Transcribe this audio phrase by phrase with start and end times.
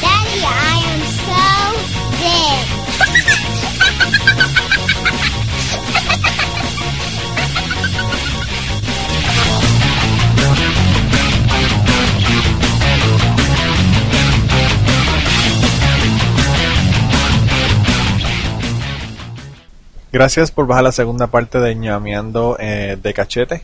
[0.00, 1.42] Daddy, I am so.
[20.10, 23.62] Gracias por bajar la segunda parte de ñameando eh, de cachete.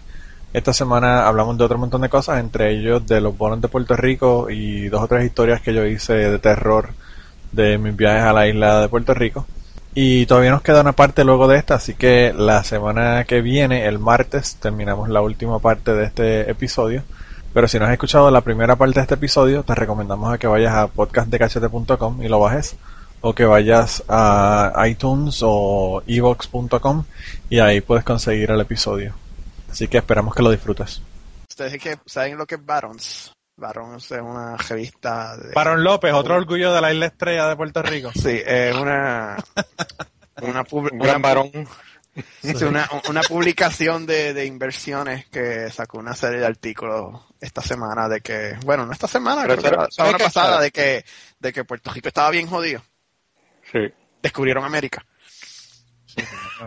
[0.53, 3.97] Esta semana hablamos de otro montón de cosas, entre ellos de los bonos de Puerto
[3.97, 6.91] Rico y dos o tres historias que yo hice de terror
[7.53, 9.47] de mis viajes a la isla de Puerto Rico.
[9.95, 13.87] Y todavía nos queda una parte luego de esta, así que la semana que viene,
[13.87, 17.03] el martes, terminamos la última parte de este episodio.
[17.55, 20.47] Pero si no has escuchado la primera parte de este episodio, te recomendamos a que
[20.47, 22.77] vayas a podcastdecachete.com y lo bajes
[23.23, 27.05] o que vayas a iTunes o evox.com
[27.49, 29.22] y ahí puedes conseguir el episodio.
[29.73, 31.01] Así que esperamos que lo disfrutes.
[31.49, 33.33] Ustedes que saben lo que es Barons.
[33.57, 35.53] Barons es una revista de...
[35.53, 38.11] Baron López, otro orgullo de la isla estrella de Puerto Rico.
[38.15, 39.37] Sí, es una...
[40.43, 41.51] Una, pub- Un una, gran varón.
[42.43, 48.09] sí, una, una publicación de, de inversiones que sacó una serie de artículos esta semana
[48.09, 51.05] de que, bueno, no esta semana, Pero creo que pero, la semana pasada, de que,
[51.39, 52.83] de que Puerto Rico estaba bien jodido.
[53.71, 53.81] Sí.
[54.23, 55.05] Descubrieron América.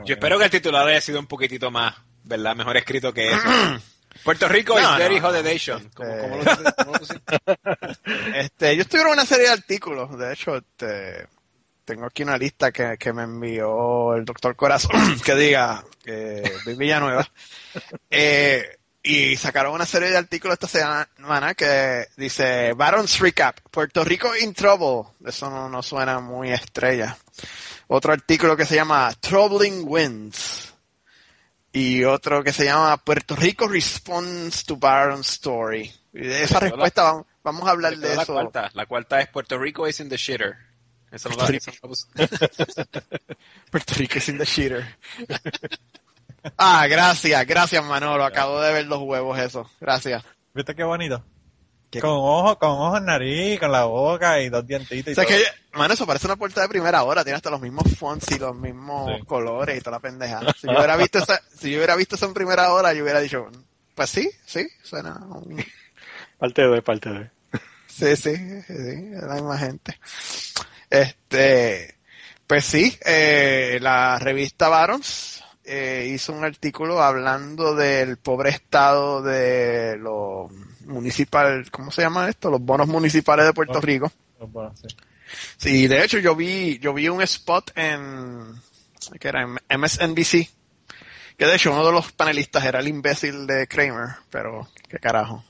[0.06, 1.94] Yo espero que el titular haya sido un poquitito más,
[2.26, 2.56] ¿verdad?
[2.56, 3.42] Mejor escrito que eso.
[4.24, 5.42] Puerto Rico No, is no, very no.
[5.44, 5.82] nation.
[5.82, 8.40] Este- ¿Cómo, cómo lo, cómo lo pusiste?
[8.40, 11.28] Este, ellos tuvieron una serie de artículos, de hecho, este,
[11.84, 16.78] tengo aquí una lista que, que me envió el doctor Corazón, que diga, que Luis
[16.78, 17.28] Villanueva,
[18.10, 24.36] eh, y sacaron una serie de artículos esta semana que dice, Baron's Recap, Puerto Rico
[24.36, 27.16] in Trouble, eso no, no suena muy estrella.
[27.88, 30.74] Otro artículo que se llama Troubling Winds.
[31.78, 35.92] Y otro que se llama Puerto Rico Responds to Baron's Story.
[36.14, 38.32] Y de esa la- respuesta vamos, vamos a hablar de la eso.
[38.34, 38.72] cuarta.
[38.74, 40.56] La cuarta es Puerto Rico is in the shitter.
[41.12, 41.94] Eso no Puerto lo, Rico.
[43.72, 44.86] Puerto Rico is in the shitter.
[46.58, 48.24] ah, gracias, gracias Manolo.
[48.24, 49.70] Acabo de ver los huevos eso.
[49.82, 50.24] Gracias.
[50.54, 51.26] ¿Viste qué bonito?
[51.96, 52.02] ¿Qué?
[52.02, 55.24] Con ojos, con ojos en nariz, con la boca y dos dientitos y O sea
[55.26, 55.36] todo.
[55.38, 55.44] que,
[55.78, 57.24] mano, eso parece una puerta de primera hora.
[57.24, 59.26] Tiene hasta los mismos fonts y los mismos Sí.
[59.26, 60.54] colores y toda la pendejada.
[60.60, 63.20] Si yo hubiera visto esa, si yo hubiera visto eso en primera hora, yo hubiera
[63.20, 63.48] dicho,
[63.96, 65.14] pues sí, sí, suena.
[65.30, 65.64] un-
[66.38, 67.30] Parte de, parte de.
[67.88, 68.74] Sí, sí, sí,
[69.16, 69.98] es la misma gente.
[70.90, 71.96] Este,
[72.48, 79.98] pues sí, eh, la revista Barons eh, hizo un artículo hablando del pobre estado de
[79.98, 80.52] los
[80.86, 82.50] municipal, ¿cómo se llama esto?
[82.50, 83.80] Los bonos municipales de Puerto.
[83.82, 84.12] Rico.
[84.40, 84.88] Bueno, sí.
[85.58, 88.54] Sí, de hecho yo vi, yo vi un spot en,
[89.20, 90.50] que era en MSNBC,
[91.38, 95.44] que de hecho uno de los panelistas era el imbécil de Kramer, pero qué carajo.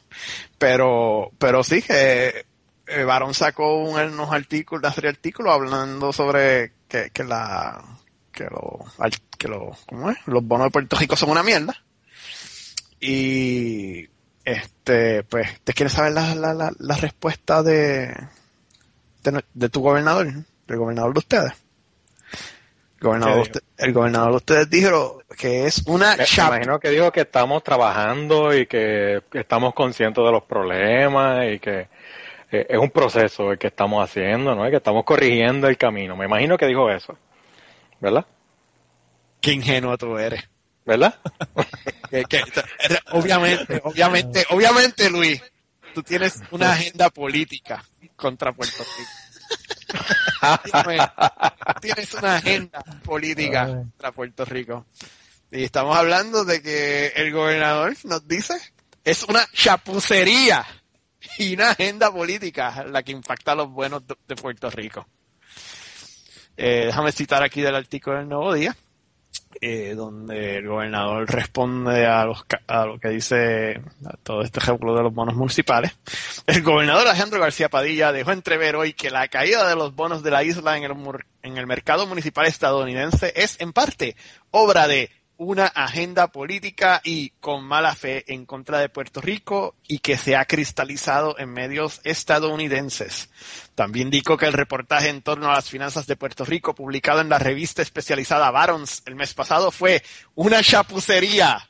[0.58, 2.46] Pero, pero sí, eh,
[2.88, 7.84] eh, Barón sacó un- unos artículos, una serie de artículos hablando sobre que, que la,
[8.32, 8.80] que lo,
[9.38, 10.18] que lo, ¿cómo es?
[10.26, 11.76] Los bonos de Puerto Rico son una mierda.
[13.00, 14.08] Y,
[14.46, 18.14] este, pues, ¿te quieres saber la, la, la, la respuesta de,
[19.54, 20.28] de, tu gobernador?
[20.68, 21.52] Del gobernador de ustedes.
[23.02, 26.56] El gobernador, de ¿Qué usted- el gobernador de ustedes dijo que es una Me, chapa.
[26.56, 31.88] imagino que dijo que estamos trabajando y que estamos conscientes de los problemas y que
[32.52, 34.66] eh, es un proceso el que estamos haciendo, ¿no?
[34.68, 36.16] Y que estamos corrigiendo el camino.
[36.16, 37.18] Me imagino que dijo eso.
[38.00, 38.26] ¿Verdad?
[39.42, 40.48] Qué ingenuo tú eres.
[40.86, 41.20] ¿Verdad?
[42.10, 42.44] Que- que-
[43.12, 45.42] obviamente, obviamente, obviamente, Luis,
[45.94, 47.84] tú tienes una agenda política
[48.16, 49.10] contra Puerto Rico.
[50.64, 51.10] Tienes-
[51.82, 54.86] tienes una agenda política contra Puerto Rico.
[55.52, 58.54] Y estamos hablando de que el gobernador nos dice
[59.04, 60.66] es una chapucería
[61.40, 65.08] y una agenda política la que impacta a los buenos de- de Puerto Rico.
[66.56, 68.76] Eh, déjame citar aquí del artículo del Nuevo Día
[69.62, 74.96] eh, donde el gobernador responde a, los, a lo que dice a todo este ejemplo
[74.96, 75.98] de los bonos municipales.
[76.46, 80.32] El gobernador Alejandro García Padilla dejó entrever hoy que la caída de los bonos de
[80.32, 80.94] la isla en el,
[81.44, 84.16] en el mercado municipal estadounidense es en parte
[84.52, 90.00] obra de una agenda política y con mala fe en contra de Puerto Rico y
[90.00, 93.30] que se ha cristalizado en medios estadounidenses.
[93.76, 97.30] También dijo que el reportaje en torno a las finanzas de Puerto Rico publicado en
[97.30, 100.04] la revista especializada Barons el mes pasado fue
[100.36, 101.70] una chapucería.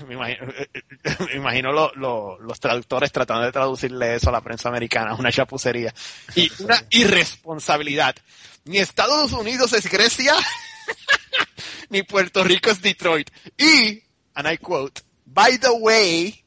[0.08, 0.46] Me imagino,
[1.30, 5.30] me imagino lo- lo- los traductores tratando de traducirle eso a la prensa americana, una
[5.30, 5.94] chapucería.
[6.34, 8.16] Y una irresponsabilidad.
[8.64, 10.34] Ni Estados Unidos es Grecia,
[11.90, 13.30] ni Puerto Rico es Detroit.
[13.58, 14.02] Y,
[14.34, 16.44] and I quote, by the way,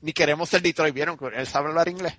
[0.00, 0.94] ni queremos ser Detroit.
[0.94, 1.18] ¿Vieron?
[1.34, 2.14] Él sabe hablar inglés.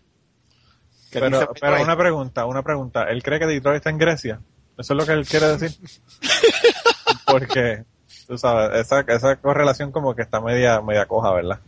[1.12, 3.04] ¿Qué dice Pero, pero una pregunta, una pregunta.
[3.04, 4.40] ¿Él cree que Detroit está en Grecia?
[4.78, 5.78] ¿Eso es lo que él quiere decir?
[7.28, 7.84] Porque,
[8.28, 11.60] tú sabes, esa, esa correlación como que está media, media coja, ¿verdad?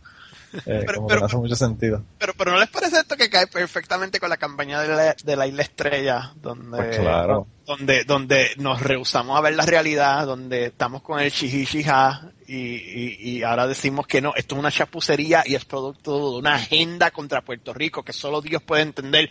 [0.64, 2.02] Eh, Pero- como pero- que no hace mucho sentido.
[2.18, 5.36] Pero, pero ¿no les parece esto que cae perfectamente con la campaña de la, de
[5.36, 6.32] la Isla Estrella?
[6.36, 7.46] Donde, Pues claro.
[7.66, 13.16] Donde, donde nos rehusamos a ver la realidad, donde estamos con el chijijija y, y,
[13.20, 17.10] y ahora decimos que no, esto es una chapucería y es producto de una agenda
[17.10, 19.28] contra Puerto Rico, que solo Dios puede entender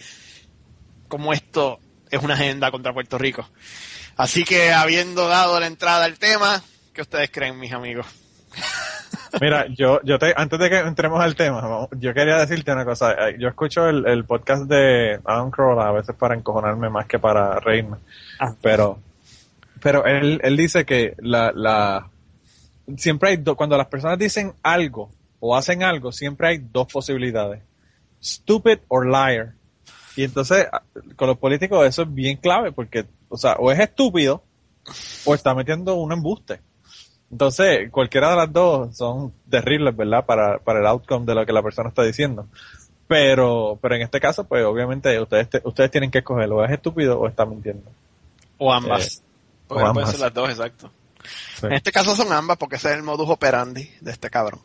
[1.08, 1.80] cómo esto
[2.12, 3.50] es una agenda contra Puerto Rico.
[4.18, 6.62] Así que habiendo dado la entrada al tema,
[6.94, 8.06] ¿qué ustedes creen, mis amigos?
[9.42, 13.14] Mira, yo, yo te, antes de que entremos al tema, yo quería decirte una cosa.
[13.14, 17.20] Eh, Yo escucho el, el podcast de Adam Kroll a veces para encojonarme más que
[17.20, 17.98] para reírme.
[18.40, 18.54] Ah.
[18.62, 19.00] Pero,
[19.82, 22.08] pero él, él dice que la, la,
[22.98, 25.10] siempre hay dos, cuando las personas dicen algo
[25.40, 27.62] o hacen algo, siempre hay dos posibilidades.
[28.22, 29.54] Stupid or liar.
[30.16, 30.68] Y entonces,
[31.16, 34.44] con los políticos eso es bien clave porque, o sea, o es estúpido
[35.26, 36.62] o está metiendo un embuste.
[37.32, 40.26] Entonces, cualquiera de las dos son terribles, ¿verdad?
[40.26, 42.48] Para, para el outcome de lo que la persona está diciendo.
[43.08, 46.72] Pero, pero en este caso, pues obviamente ustedes, te- ustedes tienen que escoger o es
[46.72, 47.92] estúpido o está mintiendo.
[48.58, 49.18] O ambas.
[49.18, 49.22] Eh,
[49.68, 50.12] o pueden ambas.
[50.12, 50.92] ser las dos, exacto.
[51.60, 51.66] Sí.
[51.68, 54.60] En este caso son ambas porque ese es el modus operandi de este cabrón.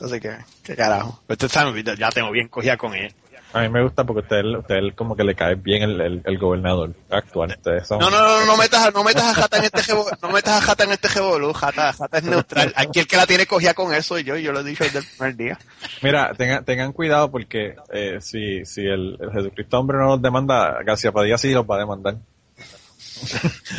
[0.00, 1.20] Así que, qué carajo.
[1.48, 3.12] Sabe, ya tengo bien cogida con él.
[3.52, 6.38] A mí me gusta porque usted, usted como que le cae bien el, el, el
[6.38, 7.50] gobernador actual.
[7.56, 9.82] Ustedes son- No, no, no, no metas, no metas a Jata en este
[10.22, 12.72] no metas a Jata en este jebolú, Jata, Jata es neutral.
[12.76, 14.84] Aquí el que la tiene cogida con él soy yo, y yo lo he dicho
[14.84, 15.58] desde el primer día.
[16.02, 20.78] Mira, tengan, tengan cuidado porque eh, si, si el, el Jesucristo hombre no los demanda,
[20.84, 22.16] García Padilla sí los va a demandar.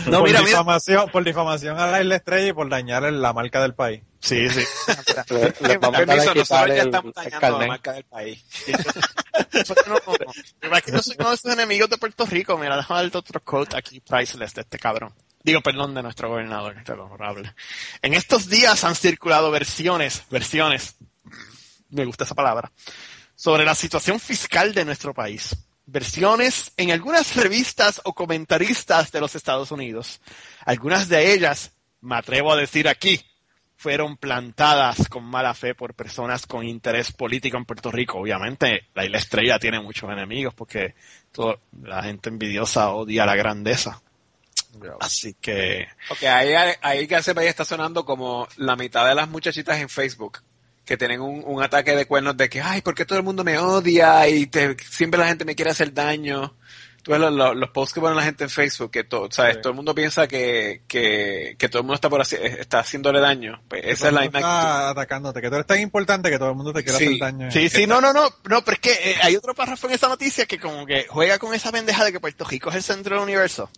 [0.05, 0.49] No, por, mira, mira.
[0.49, 4.01] difamación, por difamación a la isla estrella y por dañar la marca del país.
[4.19, 4.61] Sí, sí.
[5.81, 8.43] Con permiso, nosotros ya estamos dañando la marca del país.
[9.87, 10.13] No, no,
[10.69, 10.81] no.
[10.81, 12.57] Que yo soy uno de esos enemigos de Puerto Rico.
[12.57, 15.13] Mira, déjame darte otro quote aquí, priceless, de este cabrón.
[15.41, 17.53] Digo, perdón, de nuestro gobernador, de lo honorable.
[18.01, 20.97] En estos días han circulado versiones, versiones,
[21.89, 22.71] me gusta esa palabra,
[23.35, 25.55] sobre la situación fiscal de nuestro país.
[25.91, 30.21] Versiones en algunas revistas o comentaristas de los Estados Unidos.
[30.65, 31.71] Algunas de ellas,
[32.01, 33.19] me atrevo a decir aquí,
[33.75, 38.19] fueron plantadas con mala fe por personas con interés político en Puerto Rico.
[38.19, 40.93] Obviamente, la isla estrella tiene muchos enemigos porque
[41.31, 43.99] todo- la gente envidiosa odia la grandeza.
[44.99, 49.89] Así que, Porque ahí, ahí García está sonando como la mitad de las muchachitas en
[49.89, 50.43] Facebook
[50.89, 53.43] que tienen un, un ataque de cuernos de que, ay, ¿por qué todo el mundo
[53.43, 54.27] me odia?
[54.27, 56.55] Y te- siempre la gente me quiere hacer daño.
[57.03, 59.55] Tú ves los, los- los posts que pone la gente en Facebook, que todo, ¿sabes?
[59.57, 59.61] Sí.
[59.61, 63.19] todo el mundo piensa que, que, que todo el mundo está por así, está haciéndole
[63.21, 63.61] daño.
[63.69, 64.39] Pues esa es la actitud.
[64.39, 67.05] está atacándote, que tú eres tan importante que todo el mundo te quiere Sí.
[67.05, 67.51] hacer daño.
[67.51, 70.09] sí, sí, no, no, no, no, pero es que eh, hay otro párrafo en esa
[70.09, 73.15] noticia que como que juega con esa pendeja de que Puerto Rico es el centro
[73.15, 73.69] del universo.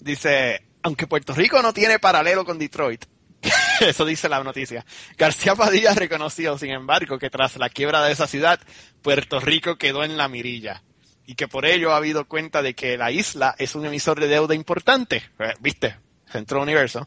[0.00, 3.06] Dice, aunque Puerto Rico no tiene paralelo con Detroit,
[3.80, 4.84] eso dice la noticia,
[5.18, 8.60] García Padilla reconoció, sin embargo, que tras la quiebra de esa ciudad,
[9.02, 10.82] Puerto Rico quedó en la mirilla
[11.26, 14.28] y que por ello ha habido cuenta de que la isla es un emisor de
[14.28, 15.22] deuda importante.
[15.38, 15.96] Eh, ¿Viste?
[16.30, 17.06] Centro Universo,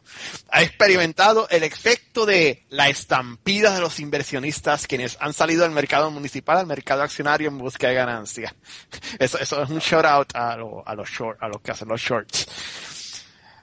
[0.50, 6.12] ha experimentado el efecto de la estampida de los inversionistas quienes han salido del mercado
[6.12, 8.54] municipal al mercado accionario en busca de ganancia.
[9.18, 11.88] Eso, eso es un shout out a, lo- a los short, a los que hacen
[11.88, 12.46] los shorts.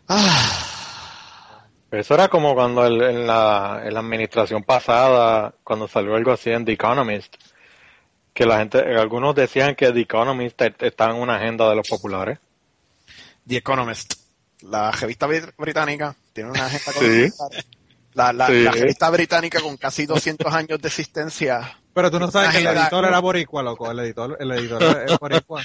[0.10, 0.83] Ah,
[1.94, 6.50] Eso era como cuando el- en, la, en la administración pasada, cuando salió algo así
[6.50, 7.36] en The Economist,
[8.34, 11.88] que la gente, algunos decían que The Economist e- estaba en una agenda de los
[11.88, 12.40] populares.
[13.48, 14.14] The Economist,
[14.62, 17.32] la revista brit- británica, tiene una agenda Sí.
[18.16, 18.64] La, la, Sí.
[18.64, 21.78] la revista británica con casi 200 años de existencia.
[21.94, 23.92] Pero tú no sabes que el editor era boricua, loco.
[23.92, 25.62] El editor, el editor es boricua.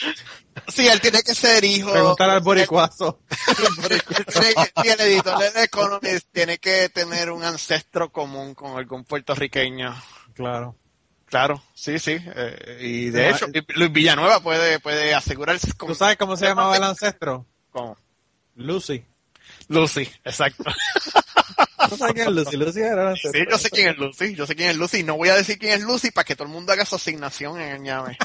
[0.68, 1.90] Sí, él tiene que ser hijo.
[1.90, 3.20] Pregúntale al boricuazo.
[4.28, 9.94] Sí, el editor de The Economist tiene que tener un ancestro común con algún puertorriqueño.
[10.34, 10.76] Claro.
[11.26, 12.16] Claro, sí, sí.
[12.18, 16.76] eh, y de hecho, Luis Villanueva puede, puede asegurarse con ¿Tú sabes cómo se llamaba
[16.76, 17.46] el ancestro?
[17.70, 17.94] con
[18.56, 19.04] Lucy.
[19.68, 20.64] Lucy, exacto.
[21.88, 22.56] ¿Tú sabes quién es Lucy?
[22.56, 23.40] Lucy era el ancestro.
[23.40, 25.02] Sí, yo sé quién es Lucy, yo sé quién es Lucy.
[25.02, 27.60] No voy a decir quién es Lucy para que todo el mundo haga su asignación
[27.60, 28.16] en el ñame.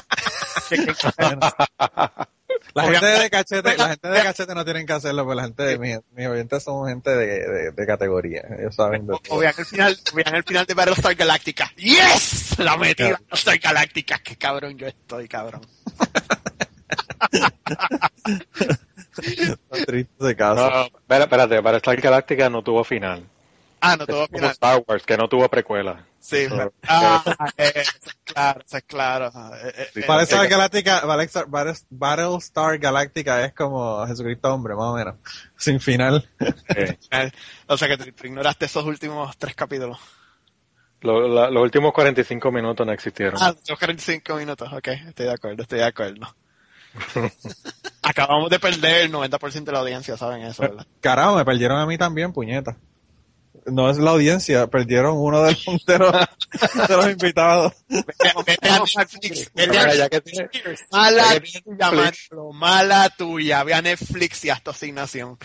[2.74, 5.62] La gente de cachete, la gente de cachete no tienen que hacerlo, porque la gente
[5.64, 8.42] de mis, mis oyentes son gente de, de, de categoría.
[8.58, 9.38] Ellos saben de O todo.
[9.38, 11.72] vean el final, vean el final de Battlestar Galactica.
[11.76, 12.58] ¡Yes!
[12.58, 13.02] La metí.
[13.04, 14.18] Battlestar Galactica.
[14.18, 15.60] Qué cabrón yo estoy, cabrón.
[19.16, 20.68] Está triste ese caso.
[20.70, 23.28] No, espera, espérate, para Star Galáctica no tuvo final.
[23.86, 24.50] Ah, no, todo Es como final.
[24.52, 26.06] Star Wars, que no tuvo precuela.
[26.18, 27.22] Sí, Eso- ah,
[27.58, 29.26] eso es claro, eso es claro.
[29.26, 30.00] Eh, eh, Sí.
[30.00, 35.14] eh, Battlestar eh, Galactica, Battlestar, Battle- Battlestar Galactica es como Jesucristo hombre, más o menos.
[35.56, 36.26] Sin final.
[37.66, 39.98] O sea que tú ignoraste esos últimos tres capítulos.
[41.02, 43.34] lo- la- los últimos 45 minutos no existieron.
[43.42, 46.34] Ah, los 45 minutos, ok, estoy de acuerdo, estoy de acuerdo.
[48.02, 50.86] Acabamos de perder el 90% de la audiencia, ¿saben eso, verdad?
[51.00, 52.76] Carajo, me perdieron a mí también, puñeta.
[53.66, 56.12] No es la audiencia, perdieron uno de los, de los,
[56.88, 57.72] de los invitados.
[57.88, 59.86] Vete a Netflix, vete a
[60.90, 61.90] Mala tuya.
[61.90, 63.62] Manolo, mala tuya.
[63.64, 65.38] Ve a Netflix y haz tu asignación.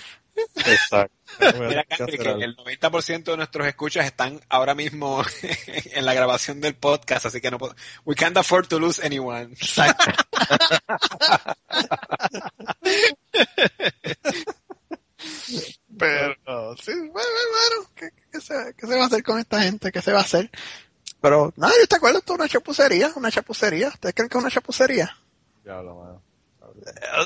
[0.55, 1.15] Exacto.
[1.39, 5.23] Mira, Candy, que el 90% de nuestros escuchas están ahora mismo
[5.93, 7.75] en la grabación del podcast, así que no puedo.
[8.05, 9.55] We can't afford to lose anyone.
[15.97, 19.91] Pero, sí, bueno, bueno, ¿qué, qué se, qué se va a hacer con esta gente?
[19.91, 20.49] ¿Qué se va a hacer?
[21.21, 23.89] Pero, nada, yo te acuerdo, esto es una chapucería, una chapucería.
[23.89, 25.17] ¿Ustedes creen que es una chapucería?
[25.63, 26.29] Diablo, mano.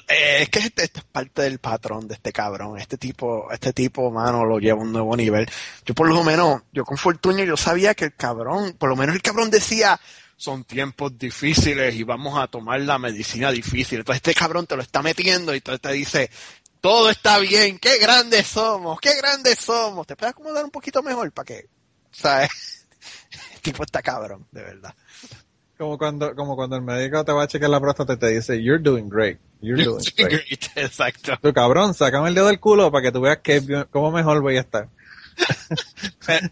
[0.08, 2.78] Eh, es que este, este es parte del patrón de este cabrón.
[2.80, 5.48] Este tipo, este tipo, mano, lo lleva a un nuevo nivel.
[5.86, 9.16] Yo por lo menos, yo con Fortunio, yo sabía que el cabrón, por lo menos
[9.16, 10.00] el cabrón decía,
[10.36, 14.00] son tiempos difíciles y vamos a tomar la medicina difícil.
[14.00, 16.30] Entonces este cabrón te lo está metiendo y te dice,
[16.84, 20.06] todo está bien, qué grandes somos, qué grandes somos.
[20.06, 21.70] Te puedes acomodar un poquito mejor para que,
[22.12, 22.86] ¿sabes?
[23.54, 24.94] El tipo está cabrón, de verdad.
[25.78, 28.62] Como cuando, como cuando el médico te va a chequear la próstata y te dice,
[28.62, 30.66] you're doing great, you're doing great.
[30.76, 31.38] Exacto.
[31.42, 34.58] Tu cabrón, sácame el dedo del culo para que tú veas que, cómo mejor voy
[34.58, 34.90] a estar.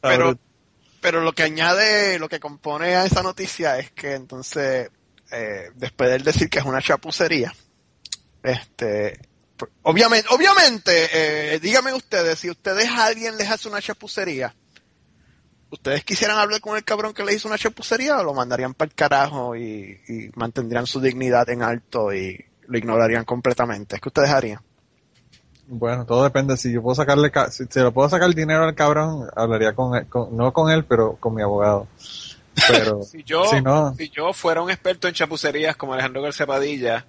[0.00, 0.36] Pero,
[1.00, 4.90] pero lo que añade, lo que compone a esa noticia es que entonces,
[5.30, 7.54] eh, después de él decir que es una chapucería,
[8.42, 9.20] este,
[9.82, 14.54] obviamente, obviamente, eh, díganme ustedes, si ustedes a alguien les hace una chapucería,
[15.70, 18.88] ¿ustedes quisieran hablar con el cabrón que le hizo una chapucería o lo mandarían para
[18.88, 23.98] el carajo y, y mantendrían su dignidad en alto y lo ignorarían completamente?
[24.00, 24.60] ¿Qué ustedes harían?
[25.66, 26.56] Bueno, todo depende.
[26.56, 29.96] Si yo puedo sacarle, ca- si, si le puedo sacar dinero al cabrón, hablaría con
[29.96, 31.86] él, con- no con él, pero con mi abogado.
[32.68, 36.46] Pero, Si yo, si no, si yo fuera un experto en chapucerías como Alejandro García
[36.46, 37.06] Padilla,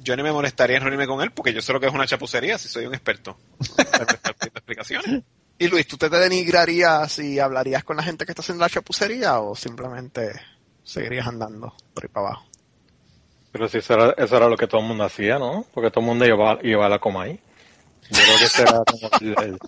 [0.00, 2.06] yo no me molestaría en reunirme con él porque yo sé lo que es una
[2.06, 3.36] chapucería si soy un experto.
[4.54, 5.22] Explicaciones.
[5.58, 9.38] Y Luis, ¿tú te denigrarías y hablarías con la gente que está haciendo la chapucería
[9.40, 10.32] o simplemente
[10.82, 12.46] seguirías andando por ahí para abajo?
[13.52, 15.64] Pero si eso era, eso era lo que todo el mundo hacía, ¿no?
[15.72, 17.38] Porque todo el mundo llevaba, llevaba la Comay.
[18.10, 19.58] Yo creo que ese era como el, el-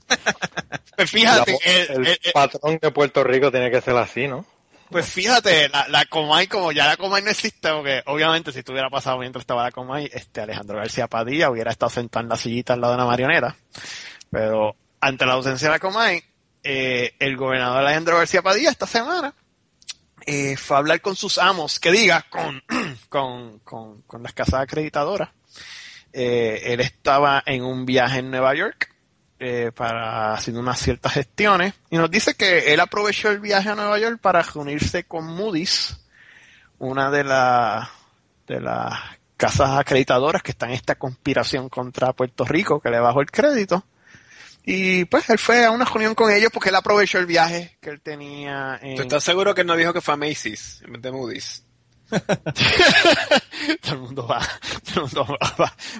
[0.97, 4.26] Pues fíjate, la- el- el el- el- patrón de Puerto Rico tiene que ser así,
[4.26, 4.45] ¿no?
[4.90, 8.90] Pues fíjate, la, la Comay, como ya la Comay no existe, porque obviamente si estuviera
[8.90, 12.74] pasado mientras estaba la Comay, este Alejandro García Padilla hubiera estado sentado en la sillita
[12.74, 13.56] al lado de una marioneta.
[14.30, 16.22] Pero ante la ausencia de la Comay,
[16.62, 19.34] eh, el gobernador Alejandro García Padilla esta semana
[20.26, 22.62] eh, fue a hablar con sus amos, que diga, con,
[23.08, 25.30] con, con, con las casas acreditadoras.
[26.12, 28.85] Eh, él estaba en un viaje en Nueva York
[29.38, 33.74] eh, para haciendo unas ciertas gestiones y nos dice que él aprovechó el viaje a
[33.74, 36.00] Nueva York para reunirse con Moody's,
[36.78, 37.88] una de las
[38.46, 38.98] de las
[39.36, 43.84] casas acreditadoras que está en esta conspiración contra Puerto Rico que le bajó el crédito.
[44.64, 47.90] Y pues él fue a una reunión con ellos porque él aprovechó el viaje que
[47.90, 48.96] él tenía en...
[48.96, 51.65] ¿Tú estás seguro que él no dijo que fue a Macy's en vez de Moody's?
[53.82, 54.40] todo el mundo va,
[54.94, 55.38] todo el mundo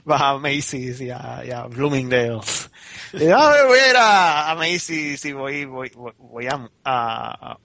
[0.09, 2.71] va, a Macy's y a, y Bloomingdale's.
[3.13, 7.59] Y, "Ah, voy a ir a, Macy's y voy, voy, voy, a, a,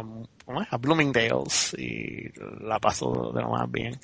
[0.00, 3.98] a- a Bloomingdale's y la paso de lo más bien.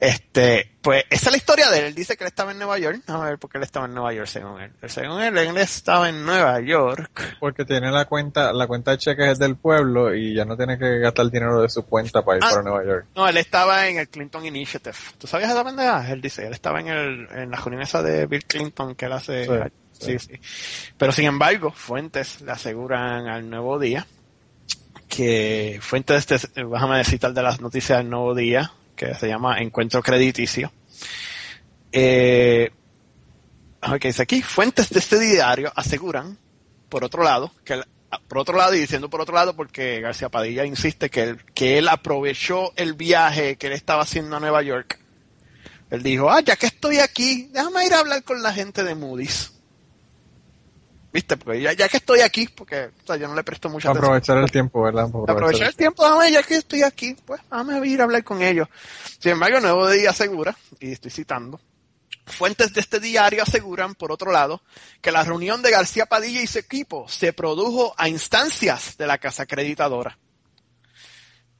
[0.00, 1.84] Este, pues esa es la historia de él.
[1.86, 3.02] Él dice que él estaba en Nueva York.
[3.06, 4.72] Vamos a ver por qué él estaba en Nueva York según él.
[4.86, 7.36] Según él, él estaba en Nueva York.
[7.40, 10.78] porque tiene la cuenta, la cuenta de cheques es del pueblo y ya no tiene
[10.78, 12.50] que gastar dinero de su cuenta para ir Ah.
[12.50, 13.06] para Nueva York.
[13.14, 14.96] No, él estaba en el Clinton Initiative.
[15.18, 16.10] ¿Tú sabías esa pendeja?
[16.10, 19.12] Él dice, él estaba en el, en la reunión esa de Bill Clinton que él
[19.12, 19.44] hace.
[19.46, 19.52] Sí,
[19.92, 20.40] Sí, sí.
[20.98, 24.04] Pero sin embargo, fuentes le aseguran al Nuevo Día
[25.14, 29.60] que fuentes, de este, déjame citar de las noticias del Nuevo Día, que se llama
[29.60, 30.72] Encuentro Crediticio.
[31.92, 32.70] Eh,
[33.82, 36.36] ok, dice aquí, fuentes de este diario aseguran,
[36.88, 37.84] por otro lado, que el-
[38.28, 41.78] por otro lado y diciendo por otro lado porque García Padilla insiste que él, que
[41.78, 45.00] él aprovechó el viaje que él estaba haciendo a Nueva York.
[45.90, 48.94] Él dijo, ah, ya que estoy aquí, déjame ir a hablar con la gente de
[48.94, 49.52] Moody's.
[51.14, 51.36] ¿Viste?
[51.36, 54.04] Porque ya, ya que estoy aquí, porque o sea, yo no le presto mucha atención.
[54.04, 55.04] Aprovechar el tiempo, ¿verdad?
[55.04, 58.42] Aprovechar Aprovechar el tiempo, dame, ya que estoy aquí, pues, dame ir a hablar con
[58.42, 58.66] ellos.
[59.20, 61.60] Sin embargo, Nuevo Día asegura, y estoy citando,
[62.26, 64.62] Fuentes de este diario aseguran, por otro lado,
[65.00, 69.18] que la reunión de García Padilla y su equipo se produjo a instancias de la
[69.18, 70.18] casa acreditadora.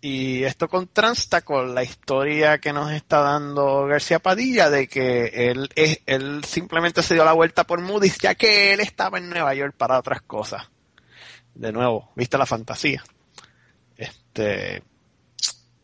[0.06, 5.70] Y esto contrasta con la historia que nos está dando García Padilla de que él,
[6.04, 9.74] él simplemente se dio la vuelta por Moody's ya que él estaba en Nueva York
[9.78, 10.68] para otras cosas.
[11.54, 13.02] De nuevo, viste la fantasía.
[13.96, 14.82] Este,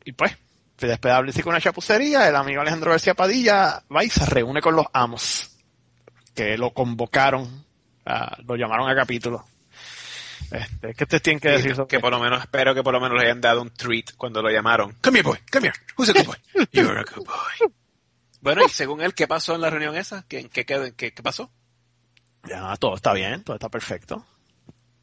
[0.04, 0.36] y pues,
[0.78, 4.60] después de abrirse con una chapucería, el amigo Alejandro García Padilla va y se reúne
[4.60, 5.56] con los amos
[6.34, 7.64] que lo convocaron,
[8.04, 9.46] a- lo llamaron a capítulo.
[10.50, 13.00] Este, ¿Qué ustedes tienen que decir sobre que por lo menos, espero que por lo
[13.00, 14.96] menos le hayan dado un treat cuando lo llamaron.
[15.02, 15.78] Come here, boy, come here.
[15.96, 16.36] Who's a good boy?
[16.72, 17.72] You're a good boy.
[18.40, 20.24] Bueno, y según él, ¿qué pasó en la reunión esa?
[20.26, 21.50] ¿Qué, qué, qué, qué pasó?
[22.48, 24.24] Ya, todo está bien, todo está perfecto.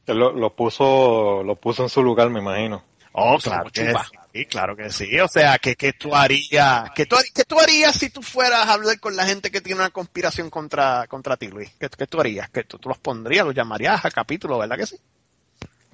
[0.05, 2.83] Él lo, lo puso, lo puso en su lugar, me imagino.
[3.19, 4.05] Oh, claro que chupa.
[4.31, 5.19] sí, claro que sí.
[5.19, 8.73] O sea, que, que tú harías, que tú, que tú harías si tú fueras a
[8.73, 11.71] hablar con la gente que tiene una conspiración contra, contra ti, Luis.
[11.79, 12.49] ¿Qué, qué tú harías?
[12.49, 14.97] Que tú, tú los pondrías, los llamarías a capítulo, ¿verdad que sí?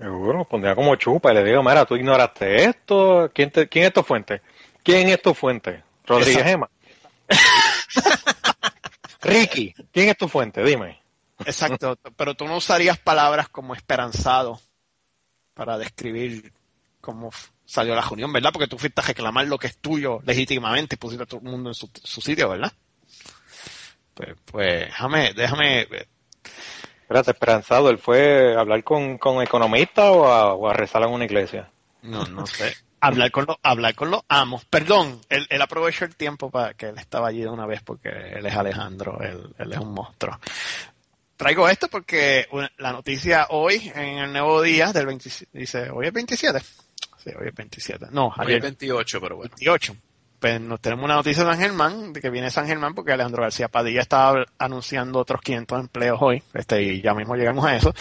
[0.03, 3.31] Seguro, lo pondría como chupa y le digo, mira, tú ignoraste esto.
[3.33, 4.41] ¿Quién, te- quién es tu fuente?
[4.83, 5.81] ¿Quién es tu fuente?
[6.05, 6.49] Rodríguez Exacto.
[6.49, 6.69] Gema.
[9.21, 10.61] Ricky, ¿quién es tu fuente?
[10.61, 11.01] Dime.
[11.45, 14.59] Exacto, pero tú no usarías palabras como esperanzado
[15.53, 16.51] para describir
[16.99, 17.31] cómo
[17.63, 18.51] salió la reunión, ¿verdad?
[18.51, 21.49] Porque tú fuiste a reclamar lo que es tuyo legítimamente y pusiste a todo el
[21.49, 22.73] mundo en su, su sitio, ¿verdad?
[24.13, 25.87] Pues, pues déjame, déjame,
[27.13, 31.09] Espérate, esperanzado, ¿él fue a hablar con, con economistas o a, o a rezar en
[31.09, 31.69] una iglesia?
[32.01, 34.65] no, no sé, hablar con los, hablar con los amos.
[34.65, 38.09] Perdón, él, él aprovechó el tiempo para que él estaba allí de una vez porque
[38.09, 40.39] él es Alejandro, él, él es un monstruo.
[41.37, 46.13] Traigo esto porque la noticia hoy en el Nuevo Día del 27, dice, hoy es
[46.13, 46.59] 27.
[46.59, 48.07] Sí, hoy es 27.
[48.09, 49.51] No, Hoy ayer es 28, pero bueno.
[49.55, 49.95] 28.
[50.43, 53.43] Pues nos tenemos una noticia de San Germán, de que viene San Germán porque Alejandro
[53.43, 57.93] García Padilla estaba anunciando otros 500 empleos hoy, este, y ya mismo llegamos a eso.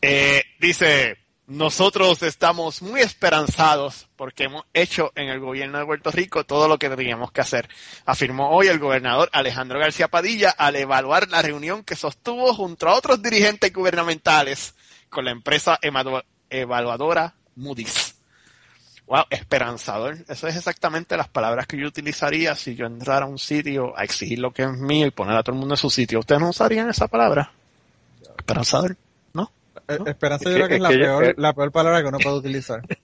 [0.00, 6.44] Eh, dice, nosotros estamos muy esperanzados porque hemos hecho en el gobierno de Puerto Rico
[6.44, 7.68] todo lo que teníamos que hacer,
[8.06, 12.94] afirmó hoy el gobernador Alejandro García Padilla al evaluar la reunión que sostuvo junto a
[12.94, 14.74] otros dirigentes gubernamentales
[15.10, 15.78] con la empresa
[16.48, 18.15] evaluadora Moody's.
[19.06, 20.16] Wow, esperanzador.
[20.28, 24.02] Eso es exactamente las palabras que yo utilizaría si yo entrara a un sitio a
[24.02, 26.18] exigir lo que es mío y poner a todo el mundo en su sitio.
[26.18, 27.52] ¿Ustedes no usarían esa palabra?
[28.36, 28.96] Esperanzador,
[29.32, 29.50] ¿no?
[29.86, 31.34] Eh, Esperanza Es yo creo que- es es la que peor, eh.
[31.36, 32.82] la peor palabra que uno puede utilizar.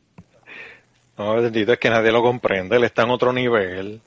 [1.16, 4.00] No, bendito, es que nadie lo comprende, él está en otro nivel.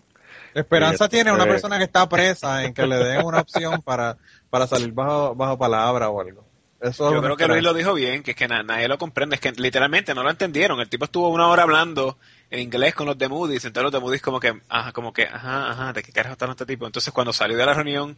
[0.56, 1.48] Esperanza tiene una eh.
[1.48, 4.18] persona que está presa en que le den una opción para,
[4.50, 6.44] para salir bajo, bajo palabra o algo.
[6.90, 9.36] Eso Yo creo que Luis lo dijo bien, que es que na- nadie lo comprende,
[9.36, 10.80] es que literalmente no lo entendieron.
[10.80, 12.18] El tipo estuvo una hora hablando
[12.50, 15.24] en inglés con los de Moody's, entonces los de Moody's como que, ajá, como que,
[15.24, 16.86] ajá, ajá, ¿de qué carajo está este tipo?
[16.86, 18.16] Entonces cuando salió de la reunión,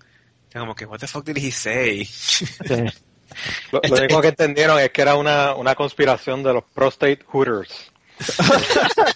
[0.51, 2.08] era como que, what the fuck did he say?
[3.71, 7.19] Lo, lo Este- único que entendieron es que era una, una conspiración de los prostate
[7.27, 7.91] hooters.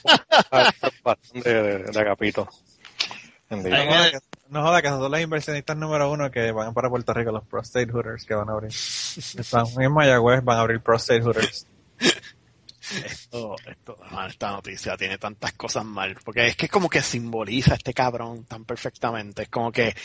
[1.33, 2.47] De, de, de Agapito.
[3.51, 7.13] No joda, que, no joda que son los inversionistas número uno que van para Puerto
[7.13, 8.71] Rico, los Prostate Hooters que van a abrir.
[8.73, 11.67] Están en Mayagüez, van a abrir Prostate Hooters.
[13.05, 17.73] Esto, esto, ah, esta noticia tiene tantas cosas mal, porque es que como que simboliza
[17.73, 19.43] a este cabrón tan perfectamente.
[19.43, 19.95] Es como que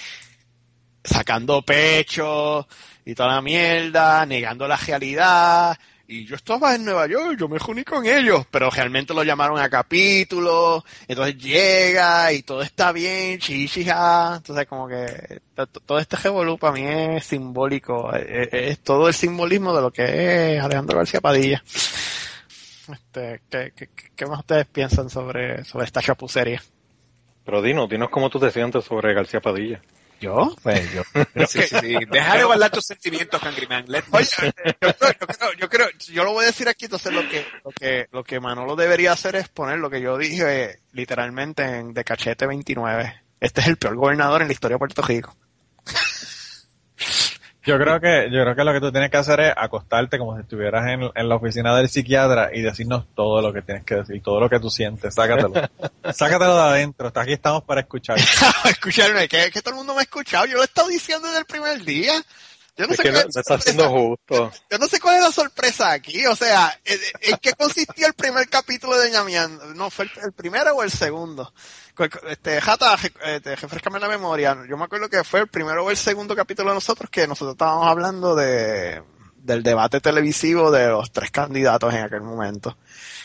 [1.02, 2.66] sacando pecho
[3.04, 5.76] y toda la mierda, negando la realidad.
[6.08, 9.58] Y yo estaba en Nueva York, yo me reuní con ellos, pero realmente lo llamaron
[9.58, 15.98] a capítulo, entonces llega y todo está bien, chichija, entonces como que to- to- todo
[15.98, 20.62] este revolú para mí es simbólico, es, es todo el simbolismo de lo que es
[20.62, 21.64] Alejandro García Padilla.
[22.92, 26.62] Este, ¿qué, qué, qué más ustedes piensan sobre, sobre esta chapucería?
[27.44, 29.80] Pero dinos, dinos cómo tú te sientes sobre García Padilla.
[30.20, 30.56] ¿Yo?
[30.62, 31.02] Pues yo.
[31.46, 31.96] Sí, sí, sí.
[32.10, 33.84] Deja de guardar tus sentimientos, Cangriman.
[34.10, 34.26] Oye,
[34.80, 37.46] yo creo, yo creo, yo creo, yo lo voy a decir aquí, entonces lo que,
[37.64, 41.92] lo que, lo que Manolo debería hacer es poner lo que yo dije literalmente en
[41.92, 43.22] De Cachete 29.
[43.40, 45.36] Este es el peor gobernador en la historia de Puerto Rico.
[47.66, 50.36] Yo creo que, yo creo que lo que tú tienes que hacer es acostarte como
[50.36, 53.96] si estuvieras en, en la oficina del psiquiatra y decirnos todo lo que tienes que
[53.96, 55.52] decir, todo lo que tú sientes, sácatelo.
[56.14, 58.18] Sácatelo de adentro, aquí estamos para escuchar.
[58.64, 61.40] Escucharme, que, que todo el mundo me ha escuchado, yo lo he estado diciendo desde
[61.40, 62.12] el primer día.
[62.76, 64.06] Yo no Es sé que no, cuál no es la está siendo sorpresa.
[64.08, 64.52] justo.
[64.70, 68.14] Yo no sé cuál es la sorpresa aquí, o sea, ¿en, en qué consistía el
[68.14, 69.74] primer capítulo de Ñamiando?
[69.74, 71.52] No, fue el, el primero o el segundo.
[72.28, 74.56] Este, Jata, este, refrescame la memoria.
[74.68, 77.54] Yo me acuerdo que fue el primero o el segundo capítulo de nosotros que nosotros
[77.54, 79.02] estábamos hablando de,
[79.36, 82.76] del debate televisivo de los tres candidatos en aquel momento.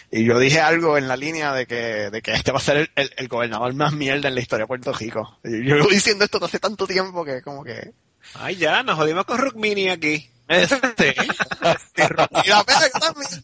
[0.09, 2.77] Y yo dije algo en la línea de que, de que este va a ser
[2.77, 5.39] el, el- el gobernador más mierda en la historia de Puerto Rico.
[5.43, 7.91] Y yo llevo diciendo esto hace tanto tiempo que como que...
[8.35, 10.29] Ay, ya, nos jodimos con Rukmini aquí.
[10.47, 11.15] Este,
[12.43, 13.41] y la pena que también.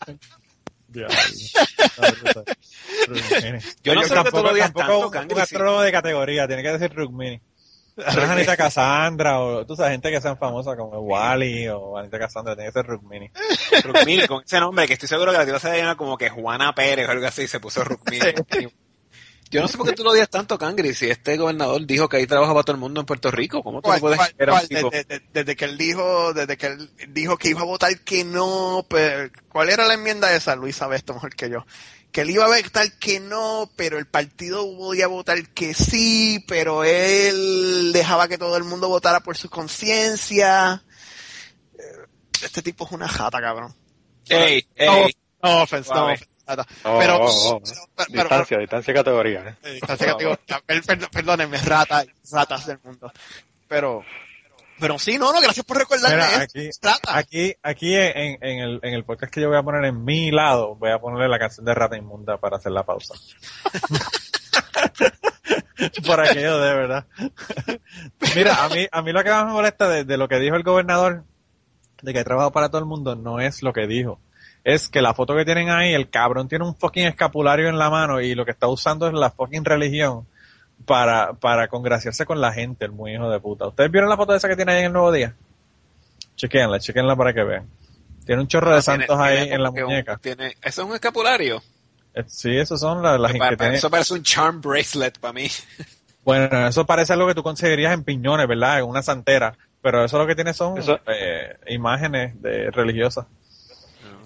[3.84, 7.42] Yo no sé que tú lo tanto, un de categoría, tiene que decir Rukmini.
[7.98, 12.70] Anita Cassandra o tú sabes, gente que sean famosa como Wally o Anita Cassandra, tiene
[12.70, 13.32] que ser Rukmini.
[13.84, 16.76] Rukmini, con ese nombre, que estoy seguro que la tía se llama como que Juana
[16.76, 18.34] Pérez o algo así, se puso Rukmini.
[19.50, 22.18] Yo no sé por qué tú lo odias tanto, Cangri, si este gobernador dijo que
[22.18, 23.64] hay trabajo para todo el mundo en Puerto Rico.
[23.64, 24.68] ¿Cómo tú no ¿Cuál- puedes cuál-?
[24.68, 28.24] Desde, desde- desde que él dijo, desde que él dijo que iba a votar que
[28.26, 30.56] no, pero, ¿cuál era la enmienda esa?
[30.56, 31.66] Luis sabe esto mejor que yo.
[32.12, 36.84] Que él iba a votar que no, pero el partido podía votar que sí, pero
[36.84, 40.84] él dejaba que todo el mundo votara por su conciencia.
[41.78, 41.82] Eh,
[42.44, 43.76] Este tipo es una jata, cabrón.
[44.30, 45.16] Ey, No, ey.
[45.42, 46.26] no offense, no offense,
[46.84, 47.62] Oh, Pero, oh, oh.
[47.62, 49.58] pero- pero- Distancia, distancia categoría.
[49.64, 49.80] ¿eh?
[50.20, 53.12] digo, per- per- perdónenme, ratas, ratas del mundo.
[53.68, 54.04] Pero,
[54.80, 57.18] pero sí, no, no, gracias por recordarme Mira, aquí, Rata.
[57.18, 60.32] aquí, aquí en, en el, en el podcast que yo voy a poner en mi
[60.32, 63.16] lado, voy a ponerle la canción de Rata Inmunda para hacer la pausa.
[66.06, 67.06] Por aquello de verdad.
[68.36, 70.56] Mira, a mí, a mí lo que más me molesta de, de lo que dijo
[70.56, 71.24] el gobernador,
[72.02, 74.20] de que hay trabajo para todo el mundo, no es lo que dijo.
[74.70, 77.90] Es que la foto que tienen ahí, el cabrón tiene un fucking escapulario en la
[77.90, 80.28] mano y lo que está usando es la fucking religión
[80.86, 83.66] para, para congraciarse con la gente, el muy hijo de puta.
[83.68, 85.34] ¿Ustedes vieron la foto esa que tiene ahí en el Nuevo Día?
[86.36, 87.66] Chequenla, chequenla para que vean.
[88.26, 90.18] Tiene un chorro de Tiene- santos tiene ahí en la un- muñeca.
[90.18, 91.62] tiene- eso es un escapulario.
[92.14, 95.34] Eh, Sí, esos son las, las que pa- tiene- Eso parece un charm bracelet para
[95.34, 95.48] mí.
[96.26, 98.80] Bueno, eso parece algo que tú conseguirías en piñones, ¿verdad?
[98.80, 99.54] En una santera.
[99.82, 100.76] Pero eso lo que tiene son
[101.08, 103.26] eh, imágenes de religiosas.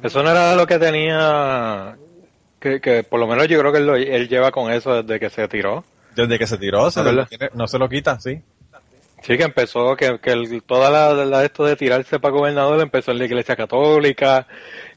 [0.03, 1.95] Eso no era lo que tenía,
[2.59, 5.19] que, que por lo menos yo creo que él, lo- él lleva con eso desde
[5.19, 5.83] que se tiró.
[6.15, 6.89] Desde que se tiró,
[7.53, 8.41] no se lo quita, sí.
[9.23, 13.11] Sí, que empezó, que, que el- toda la, la- esto de tirarse para gobernador empezó
[13.11, 14.47] en la iglesia católica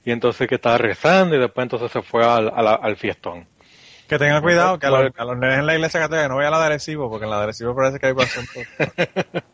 [0.05, 3.47] y entonces que estaba rezando y después entonces se fue al, a la- al fiestón.
[4.09, 5.15] Que tengan cuidado, que a los, Bueno.
[5.17, 7.31] a los nenes en la iglesia católica no vayan a la de Arecibo, porque en
[7.31, 8.63] la de Arecibo parece que hay asuntos.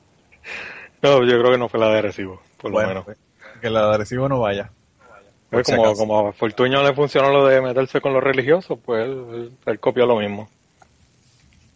[1.02, 3.04] No, yo creo que no fue la de recibo, por lo menos.
[3.06, 3.16] pues,
[3.60, 4.70] que la de Arecibo no vaya.
[5.50, 9.04] Pues si como, como a Fortuño le funcionó lo de meterse con los religiosos, pues
[9.04, 10.48] él, él- él copió lo mismo.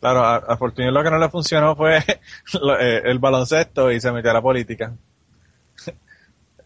[0.01, 1.99] Claro, a, a Fortunio lo que no le funcionó fue
[2.61, 4.93] lo- eh, el baloncesto y se metió a la política.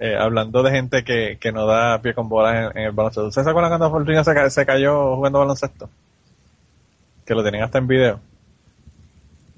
[0.01, 3.27] Eh, hablando de gente que, que no da pie con bolas en, en el baloncesto.
[3.27, 5.91] ¿Ustedes se acuerdan cuando Fortunio se, ca- se cayó jugando baloncesto?
[7.27, 8.21] Que lo tenían hasta en video.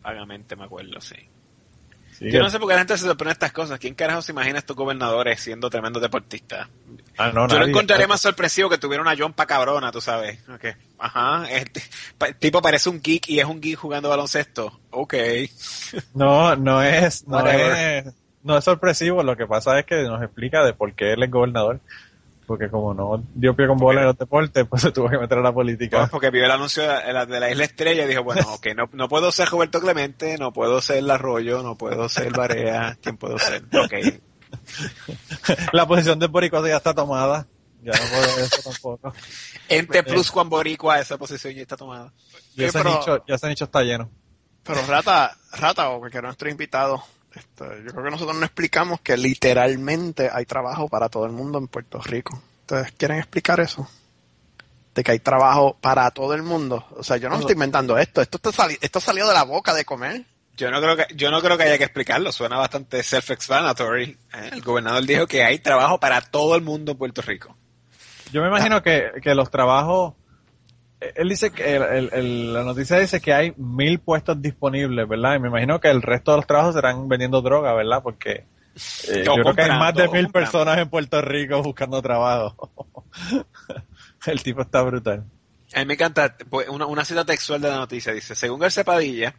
[0.02, 1.16] Vagamente me acuerdo, sí.
[2.20, 3.78] Sí, Yo no sé por qué la gente se sorprende de estas cosas.
[3.78, 6.68] ¿Quién carajo se imagina estos gobernadores siendo tremendos deportistas?
[7.16, 10.38] Ah, no, Yo lo encontraría más sorpresivo que tuviera una John pa' cabrona, tú sabes.
[10.50, 10.66] Ok.
[10.98, 11.50] Ajá.
[11.50, 11.82] Este,
[12.26, 14.80] el tipo parece un geek y es un geek jugando baloncesto.
[14.90, 15.14] Ok.
[16.12, 18.04] No, no es, no es,
[18.42, 19.22] no es sorpresivo.
[19.22, 21.80] Lo que pasa es que nos explica de por qué él es gobernador.
[22.50, 25.38] Porque como no dio pie con bola en los deportes, pues se tuvo que meter
[25.38, 25.98] a la política.
[25.98, 28.66] Pues porque vio el anuncio de la, de la Isla Estrella y dijo, bueno, ok,
[28.74, 32.98] no, no puedo ser Roberto Clemente, no puedo ser El Arroyo, no puedo ser Barea,
[33.00, 33.62] ¿quién puedo ser?
[33.66, 33.94] Ok.
[35.72, 37.46] la posición de Boricua ya está tomada.
[37.84, 39.14] Ya no puedo eso tampoco.
[39.68, 42.12] Ente plus Juan Boricua, esa posición ya está tomada.
[42.56, 44.10] Y ese, pero- nicho, ya ese nicho está lleno.
[44.64, 47.00] Pero Rata, Rata, o porque nuestro invitado,
[47.34, 51.58] este, yo creo que nosotros no explicamos que literalmente hay trabajo para todo el mundo
[51.58, 52.42] en Puerto Rico.
[52.62, 53.88] ¿Ustedes quieren explicar eso?
[54.94, 56.84] De que hay trabajo para todo el mundo.
[56.96, 58.20] O sea, yo no me estoy inventando esto.
[58.20, 60.24] Esto, está sali- esto salió de la boca de comer.
[60.56, 64.18] Yo no creo que, yo no creo que haya que explicarlo, suena bastante self-explanatory.
[64.34, 64.50] ¿eh?
[64.52, 67.56] El gobernador dijo que hay trabajo para todo el mundo en Puerto Rico.
[68.32, 70.14] Yo me imagino que, que los trabajos,
[71.00, 75.36] él dice que el- el- el- la noticia dice que hay mil puestos disponibles, ¿verdad?
[75.36, 78.02] Y me imagino que el resto de los trabajos serán vendiendo droga, ¿verdad?
[78.02, 78.44] Porque
[79.08, 80.32] eh, yo creo que hay más de mil comprando.
[80.32, 82.70] personas en Puerto Rico buscando trabajo.
[84.26, 85.24] el tipo está brutal.
[85.74, 88.12] A mí me encanta pues, una, una cita textual de la noticia.
[88.12, 89.34] Dice, según García Padilla,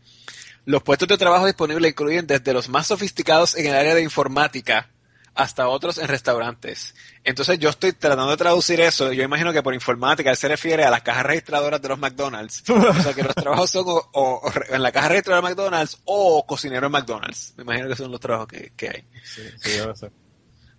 [0.66, 4.90] los puestos de trabajo disponibles incluyen desde los más sofisticados en el área de informática
[5.34, 6.94] hasta otros en restaurantes.
[7.24, 9.12] Entonces yo estoy tratando de traducir eso.
[9.14, 12.64] Yo imagino que por informática él se refiere a las cajas registradoras de los McDonald's.
[12.70, 16.00] O sea que los trabajos son o, o- o en la caja registradora de McDonald's
[16.06, 17.54] o cocinero en McDonald's.
[17.58, 19.04] Me imagino que son los trabajos que, que hay.
[19.24, 19.70] Sí, sí.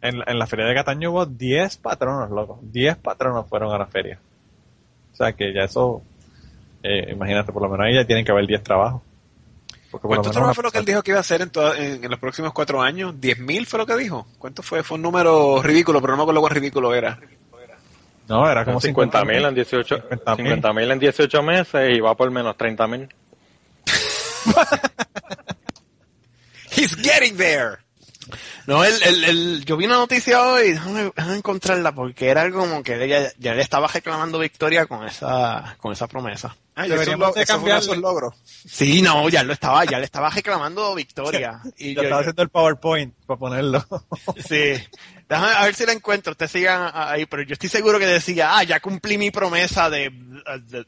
[0.03, 2.59] En, en la feria de Cataño hubo 10 patronos, loco.
[2.63, 4.19] 10 patronos fueron a la feria.
[5.13, 6.03] O sea que ya eso,
[6.83, 9.01] eh, imagínate, por lo menos ahí ya tienen que haber 10 trabajos.
[9.93, 11.51] Porque por lo ¿Cuánto trabajo fue lo que él dijo que iba a hacer en,
[11.51, 13.15] toda- en, en los próximos cuatro años?
[13.15, 14.27] ¿10.000 fue lo que dijo?
[14.39, 14.83] ¿Cuánto fue?
[14.83, 17.21] Fue un número ridículo, pero no me acuerdo cuán ridículo era.
[18.27, 20.37] No, era como 50 mil en 18 50.000.
[20.37, 23.09] 50 mil en 18 meses y va por menos 30 mil.
[26.71, 27.81] He's getting there.
[28.67, 32.61] No, el, el, el- yo vi una noticia hoy, déjame, déjame encontrarla, porque era algo
[32.61, 36.57] como que ella ya le estaba reclamando victoria con esa, con esa promesa.
[36.75, 37.85] Ah, Deberíamos de cambiarle.
[37.85, 38.35] esos logros.
[38.45, 41.61] Sí, no, ya lo estaba, ya le estaba reclamando victoria.
[41.77, 43.85] Y Yo yo- estaba haciendo el PowerPoint para ponerlo.
[44.49, 44.75] sí.
[45.29, 48.57] Déjame a ver si la encuentro, ustedes sigan ahí, pero yo estoy seguro que decía,
[48.57, 50.87] ah, ya cumplí mi promesa de, de- de-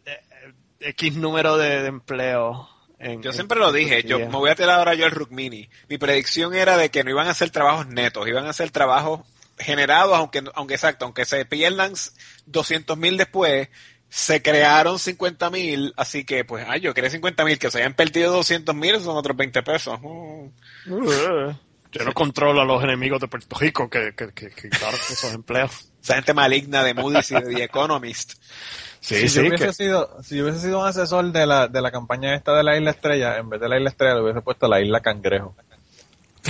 [0.78, 2.68] de X número de, de empleo.
[3.04, 5.68] En- Yo en- siempre lo dije, yo me voy a tirar ahora yo al Rukmini.
[5.88, 9.20] Mi predicción era de que no iban a hacer trabajos netos, iban a hacer trabajos
[9.58, 11.92] generados, aunque, aunque exacto, aunque se pierdan
[12.46, 13.68] 200 mil después,
[14.08, 17.94] se crearon 50 mil, así que pues, ay, yo creé 50 mil, que se hayan
[17.94, 19.98] perdido 200 mil, son otros 20 pesos.
[20.02, 20.50] Uh.
[21.92, 25.90] Yo no controlo a los enemigos de Puerto Rico que, que, que, que esos empleos.
[26.02, 28.34] Esa gente maligna de Moody's y de The Economist.
[29.04, 31.68] Sí, si, sí, yo hubiese que- sido, si yo hubiese sido un asesor de la,
[31.68, 34.22] de la campaña esta de la Isla Estrella, en vez de la Isla Estrella le
[34.22, 35.54] hubiese puesto la Isla Cangrejo.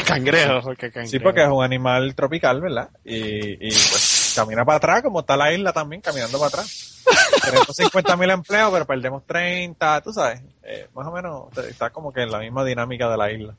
[0.06, 1.10] Cangrejo, porque cangrejo.
[1.10, 2.90] Sí, porque es un animal tropical, ¿verdad?
[3.04, 7.02] Y, y pues camina para atrás, como está la isla también, caminando para atrás.
[7.44, 10.42] Tenemos 50 mil empleos, pero perdemos 30, tú sabes.
[10.64, 13.54] Eh, más o menos está como que en la misma dinámica de la isla.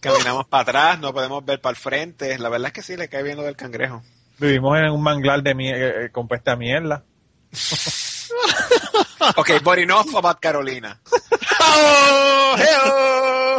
[0.00, 2.38] Caminamos para atrás, no podemos ver para el frente.
[2.38, 4.02] La verdad es que sí le cae bien lo del cangrejo.
[4.38, 7.02] Vivimos en un manglar de mie eh, eh, con peste a mierda.
[9.36, 10.98] Ok, but enough about Carolina.
[11.60, 13.58] Oh, hey-oh.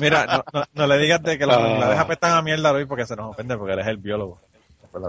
[0.00, 1.60] Mira, no, no, no le digas de que los Ah.
[1.60, 4.40] manglares apestan a mierda, Luis, porque se nos ofende, porque él es el biólogo.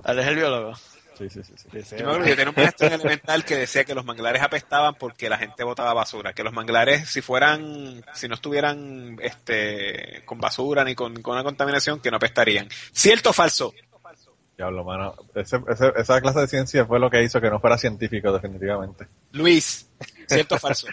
[0.06, 0.74] Él es el biólogo.
[1.18, 1.54] Sí, sí, sí.
[1.84, 1.96] sí.
[2.00, 5.30] Yo me yo tenía un maestro en elemental que decía que los manglares apestaban porque
[5.30, 10.84] la gente botaba basura, que los manglares si fueran, si no estuvieran este con basura
[10.84, 12.70] ni con, con una contaminación, que no apestarían.
[12.92, 13.74] ¿Cierto o falso?
[14.62, 15.16] Diablo, mano.
[15.34, 19.08] Ese- ese- esa clase de ciencia fue lo que hizo que no fuera científico, definitivamente.
[19.32, 19.90] Luis,
[20.28, 20.88] ¿cierto o falso?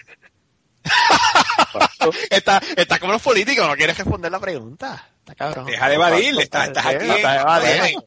[2.30, 5.06] Está, está como los políticos, no quieres responder la pregunta.
[5.18, 5.66] Está cabrón.
[5.66, 7.10] Deja de evadir, estás, estás aquí.
[7.10, 8.06] Está evadiendo.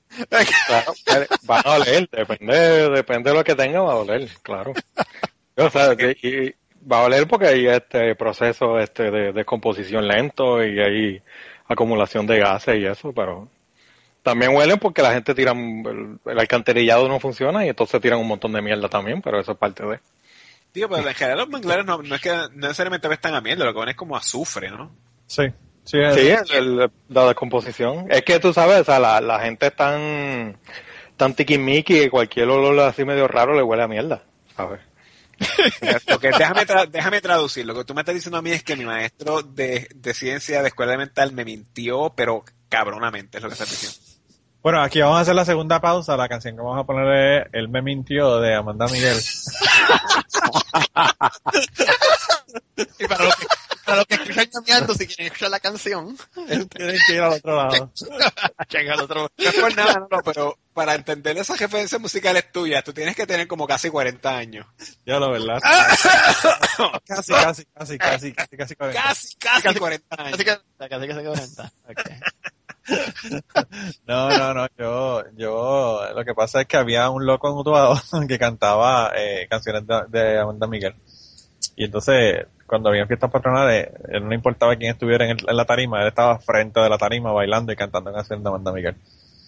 [0.67, 0.93] Claro,
[1.50, 4.74] va a doler, depende, depende de lo que tenga, va a doler, claro.
[5.58, 10.63] O sea, de- y va a doler porque hay este proceso este de descomposición lento
[10.65, 11.21] y hay
[11.67, 13.47] acumulación de gases y eso, pero
[14.23, 18.27] también huelen porque la gente tira, el, el alcantarillado no funciona y entonces tiran un
[18.27, 19.99] montón de mierda también, pero eso es parte de...
[20.71, 23.65] Tío, pero en general los manglares no, no es que no necesariamente apestan a mierda,
[23.65, 24.91] lo que van es como azufre, ¿no?
[25.27, 25.43] Sí.
[25.84, 26.15] Sí, es-
[26.47, 28.05] Sí, el- la descomposición.
[28.10, 30.57] Es que tú sabes, o sea, la, la gente es tan,
[31.17, 34.23] tan tiquismiqui que cualquier olor así medio raro le huele a mierda,
[34.55, 34.79] ¿sabes?
[36.07, 37.65] Porque déjame, tra- déjame traducir.
[37.65, 40.62] Lo que tú me estás diciendo a mí es que mi maestro de, de ciencia
[40.62, 43.97] de escuela elemental me mintió, pero cabronamente es lo que estás diciendo.
[44.62, 46.15] Bueno, aquí vamos a hacer la segunda pausa.
[46.15, 49.17] La canción que vamos a poner es El me mintió de Amanda Miguel.
[53.00, 53.47] Y para los que,
[53.86, 57.56] para los que escuchan cambiando, si quieren escuchar la canción, Tienen que ir al otro
[57.56, 57.91] lado.
[58.91, 59.32] al otro.
[59.38, 63.15] No es por nada, no, no, pero para entender esas referencias musicales tuyas, tú tienes
[63.15, 64.67] que tener como casi 40 años.
[65.06, 65.60] Ya lo verdad.
[67.06, 68.76] casi, casi, casi, casi, casi, casi.
[68.76, 69.02] cuarenta.
[69.04, 70.38] Casi, casi 40 años.
[70.38, 71.71] Casi casi cuenta.
[74.08, 74.67] No, no, no.
[74.77, 77.95] Yo, yo, lo que pasa es que había un loco en Utuado
[78.27, 80.95] que cantaba eh, canciones de, de Amanda Miguel.
[81.75, 85.65] Y entonces, cuando había fiestas patronales, él no importaba quién estuviera en, el- en la
[85.65, 88.95] tarima, él estaba frente de la tarima bailando y cantando canciones de Amanda Miguel.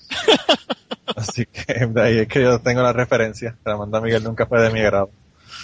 [1.15, 3.55] Así que de ahí es que yo tengo la referencia.
[3.63, 5.09] Pero Amanda Miguel nunca fue de mi grado.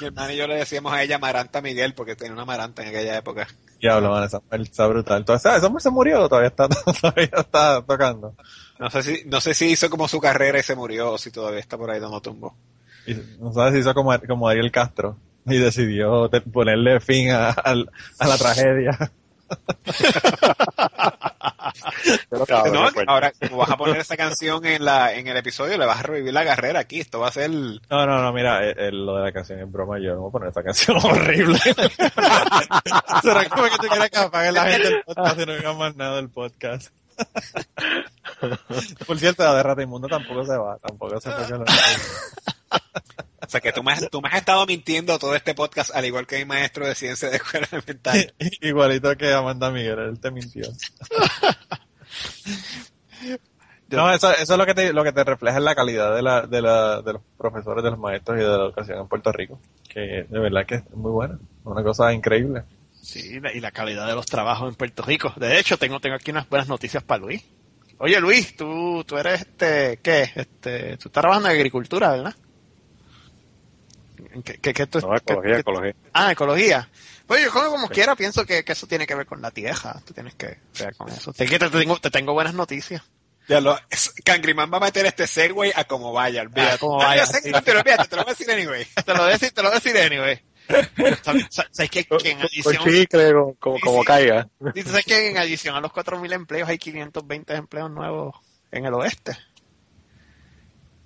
[0.01, 2.89] Mi hermano y yo le decíamos a ella Maranta Miguel porque tenía una Maranta en
[2.89, 3.47] aquella época.
[3.79, 5.17] Diablo, man, esa mujer está brutal.
[5.19, 6.67] Entonces, ese hombre se murió, todavía está,
[7.01, 8.33] todavía está tocando.
[8.77, 11.31] No sé si, no sé si hizo como su carrera y se murió o si
[11.31, 12.55] todavía está por ahí dando tumbo.
[13.05, 17.89] Y no sabes si hizo como, como Ariel Castro y decidió ponerle fin a, al-
[18.19, 19.11] a la tragedia.
[22.47, 25.85] Cabrón, No, ahora, como vas a poner esa canción en la, en el episodio, le
[25.85, 26.99] vas a revivir la carrera aquí.
[26.99, 29.71] Esto va a ser, No, no, no, mira, eh, eh, lo de la canción es
[29.71, 31.59] broma, yo no voy a poner esa canción horrible.
[33.21, 35.95] ¿Será como que tú quieres que apague la gente el podcast y no diga más
[35.95, 36.93] nada del podcast?
[39.05, 41.37] Por cierto, la de Rata Inmundo tampoco se va, tampoco se la-
[43.41, 46.05] o sea que tú me, has- tú me has estado mintiendo todo este podcast, al
[46.05, 48.33] igual que mi maestro de ciencia de escuela elemental.
[48.61, 50.65] Igualito que Amanda Miguel, él te mintió.
[53.89, 56.21] No, eso, eso es lo que te, lo que te refleja en la calidad de,
[56.21, 59.31] la, de, la, de los profesores, de los maestros y de la educación en Puerto
[59.31, 59.59] Rico.
[59.91, 61.39] Que de verdad que es muy buena.
[61.63, 62.63] Una cosa increíble.
[63.01, 65.33] Sí, y la calidad de los trabajos en Puerto Rico.
[65.37, 67.43] De hecho, tengo, tengo aquí unas buenas noticias para Luis.
[67.97, 70.29] Oye, Luis, tú, tú eres este, ¿qué?
[70.35, 72.35] Este, tú estás trabajando en agricultura, ¿verdad?
[74.31, 75.95] ¿En ¿Qué, qué, qué tú- No, qué- ecología, qué- ecología.
[76.13, 76.89] Ah, ecología.
[77.27, 80.01] Pues yo como, como quiera pienso que, que eso tiene que ver con la tierra.
[80.05, 81.31] Tú tienes que ver con eso.
[81.33, 83.01] Te, te, tengo, te tengo buenas noticias.
[83.47, 86.73] Ya lo, es- Cangriman va a meter este Segway a como vaya, olvídate.
[86.73, 87.51] A como Ah, vaya, sé, sí.
[87.65, 88.85] Pero olvídate, te lo voy a decir anyway.
[89.05, 90.39] Te lo voy a decir, te lo voy a decir anyway.
[91.23, 94.47] ¿Sabes, sabes que, que en adición, como, Sí, como caiga.
[95.03, 95.37] que en
[95.75, 98.35] a los 4.000 empleos hay 520 empleos nuevos
[98.71, 99.35] en el oeste?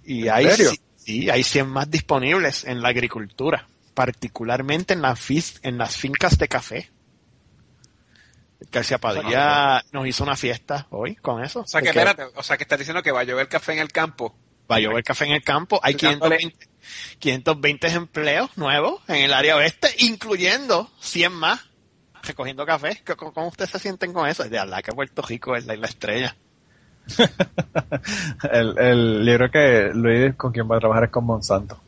[0.03, 0.71] Y ¿En hay, serio?
[1.05, 6.37] Sí, hay 100 más disponibles en la agricultura, particularmente en, las fis- en las fincas
[6.37, 6.89] de café.
[8.71, 11.61] García Padilla nos hizo una fiesta hoy con eso.
[11.61, 13.79] O sea que, espérate, o sea que estás diciendo que va a llover café en
[13.79, 14.35] el campo.
[14.71, 15.79] Va a llover café en el campo.
[15.83, 16.67] Hay Dándole- 520,
[17.19, 21.59] 520 empleos nuevos en el área oeste, incluyendo 100 más
[22.23, 23.03] recogiendo café.
[23.17, 24.43] ¿Cómo, cómo- ustedes se sienten con eso?
[24.43, 26.35] De verdad que Puerto Rico es la estrella.
[28.51, 31.79] el, creo que Luis con quien va a trabajar es con Monsanto.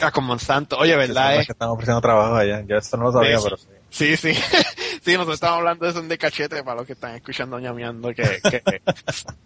[0.00, 0.76] Ah, con Monsanto.
[0.78, 1.36] Oye, ¿verdad?
[1.36, 2.62] Es, que están ofreciendo trabajo allá.
[2.66, 3.68] Yo esto no lo sabía, pero sí.
[3.90, 4.34] sí, sí.
[5.02, 8.12] sí, nosotros estamos hablando de eso en de cachete para los que están escuchando ñameando
[8.12, 8.62] que, que,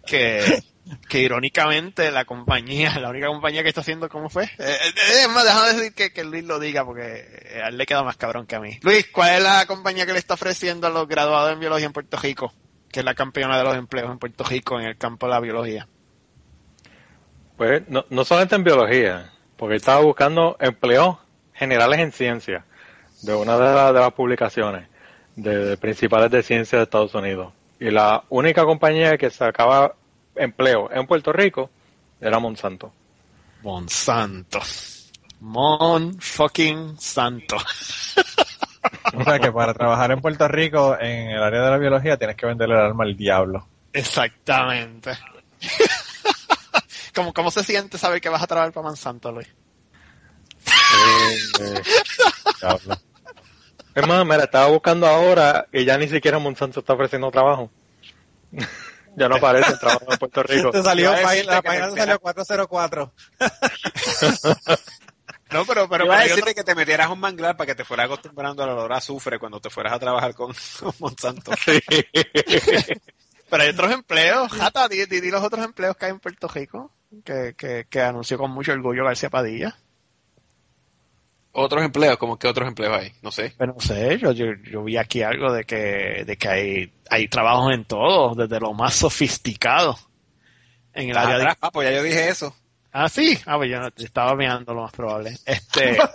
[0.05, 0.63] que,
[1.07, 4.45] que irónicamente la compañía, la única compañía que está haciendo, ¿cómo fue?
[4.45, 7.85] Eh, eh, es más, déjame decir que, que Luis lo diga porque a él le
[7.85, 8.79] queda más cabrón que a mí.
[8.81, 11.93] Luis, ¿cuál es la compañía que le está ofreciendo a los graduados en biología en
[11.93, 12.53] Puerto Rico?
[12.91, 15.39] Que es la campeona de los empleos en Puerto Rico en el campo de la
[15.39, 15.87] biología.
[17.57, 21.17] Pues no, no solamente en biología, porque estaba buscando empleos
[21.53, 22.65] generales en ciencia
[23.21, 24.87] de una de, las- de las publicaciones
[25.35, 27.53] de, de principales de ciencia de Estados Unidos.
[27.79, 29.95] Y la única compañía que sacaba
[30.35, 31.69] empleo en Puerto Rico
[32.21, 32.91] era Monsanto.
[33.61, 34.59] Monsanto.
[35.41, 37.57] Mon fucking santo.
[39.13, 42.35] O sea que para trabajar en Puerto Rico, en el área de la biología, tienes
[42.35, 43.67] que venderle el alma al diablo.
[43.91, 45.11] Exactamente.
[47.15, 49.47] ¿Cómo, ¿Cómo se siente saber que vas a trabajar para Monsanto, Luis?
[51.59, 51.81] Eh,
[52.61, 52.97] Diablo.
[53.95, 57.71] es más, mira, estaba buscando ahora y ya ni siquiera Monsanto está ofreciendo trabajo.
[59.15, 60.71] ya no aparece el trabajo en Puerto Rico.
[60.71, 63.13] Te salió, la página te salió 404.
[65.51, 67.65] No, pero, pero, Iba a pero hay decirte otro- que te metieras un manglar para
[67.67, 70.93] que te fueras acostumbrando al olor a azufre cuando te fueras a trabajar con, con
[70.99, 71.51] Monsanto.
[71.65, 71.79] Sí.
[73.49, 74.51] pero hay otros empleos.
[74.51, 76.91] Jata, di, di- di los otros empleos que hay en Puerto Rico,
[77.25, 79.75] que, que, que anunció con mucho orgullo García Padilla.
[81.51, 83.53] Otros empleos, como que otros empleos hay, no sé.
[83.57, 87.27] Pero no sé, yo, yo, yo vi aquí algo de que, de que hay, hay
[87.27, 89.97] trabajos en todo, desde lo más sofisticado.
[90.93, 91.55] En el área de...
[91.59, 92.55] Ah, pues ya yo dije eso.
[92.91, 93.37] Ah, sí.
[93.45, 95.37] Ah, pues yo no- estaba mirando lo más probable.
[95.45, 95.97] Este...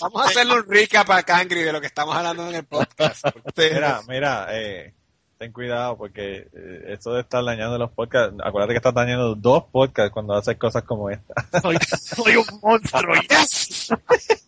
[0.00, 3.24] Vamos a hacerle un recap a Cangri de lo que estamos hablando en el podcast.
[3.56, 4.94] Mira, mira, eh,
[5.38, 9.64] ten cuidado porque eh, esto de estar dañando los podcasts, acuérdate que estás dañando dos
[9.72, 11.34] podcasts cuando haces cosas como esta.
[11.60, 13.14] soy, soy un monstruo.
[13.28, 13.88] Yes.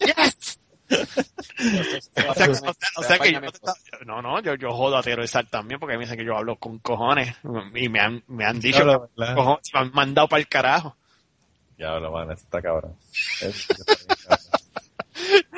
[0.01, 0.48] Yes.
[2.29, 3.51] O sea, o sea- o sea que yo no,
[4.07, 6.79] no, no, yo, yo jodo a Teresa también porque me dicen que yo hablo con
[6.79, 7.35] cojones
[7.75, 9.35] y me han, me han dicho Diablo, que ¿verdad?
[9.35, 10.97] cojones, me han mandado para el carajo.
[11.77, 12.95] Eso está cabrón.
[13.41, 13.95] Eso está
[14.29, 14.39] cabrón.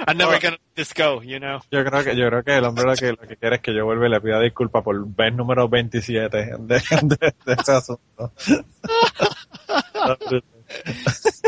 [0.06, 1.60] I'm never gonna let this go, you know.
[1.70, 3.74] Yo creo que yo creo que el hombre lo que lo que quiere es que
[3.74, 8.32] yo vuelva y le pida disculpas por vez número 27 de, de, de ese asunto.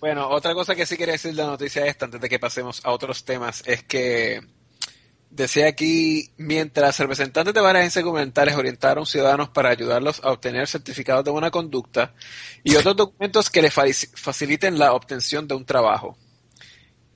[0.00, 2.80] Bueno, otra cosa que sí quería decir de la noticia esta, antes de que pasemos
[2.84, 4.40] a otros temas, es que
[5.30, 11.24] decía aquí, mientras representantes de varias agencias gubernamentales orientaron ciudadanos para ayudarlos a obtener certificados
[11.24, 12.14] de buena conducta
[12.64, 16.18] y otros documentos que les fa- faciliten la obtención de un trabajo.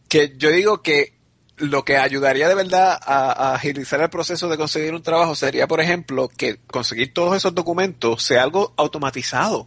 [0.09, 1.17] Que yo digo que
[1.57, 5.67] lo que ayudaría de verdad a, a agilizar el proceso de conseguir un trabajo sería,
[5.67, 9.67] por ejemplo, que conseguir todos esos documentos sea algo automatizado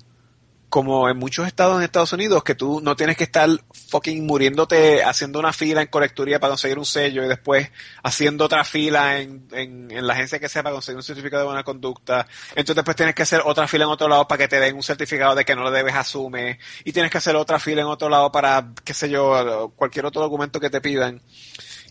[0.70, 3.50] como en muchos estados en Estados Unidos, que tú no tienes que estar
[3.90, 7.72] fucking muriéndote haciendo una fila en colecturía para conseguir un sello y después
[8.04, 11.48] haciendo otra fila en, en, en la agencia que sea para conseguir un certificado de
[11.48, 12.28] buena conducta.
[12.52, 14.84] Entonces después tienes que hacer otra fila en otro lado para que te den un
[14.84, 16.60] certificado de que no lo debes asume.
[16.84, 20.22] Y tienes que hacer otra fila en otro lado para, qué sé yo, cualquier otro
[20.22, 21.22] documento que te pidan.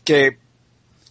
[0.04, 0.38] Que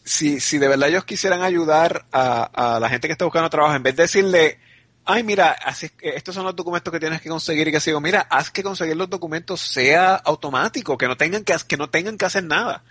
[0.06, 3.76] si, si de verdad ellos quisieran ayudar a, a la gente que está buscando trabajo,
[3.76, 4.60] en vez de decirle,
[5.08, 8.00] ay, mira, así, es estos son los documentos que tienes que conseguir y que sigo,
[8.02, 12.18] mira, haz que conseguir los documentos sea automático, que no tengan que, que no tengan
[12.18, 12.84] que hacer nada.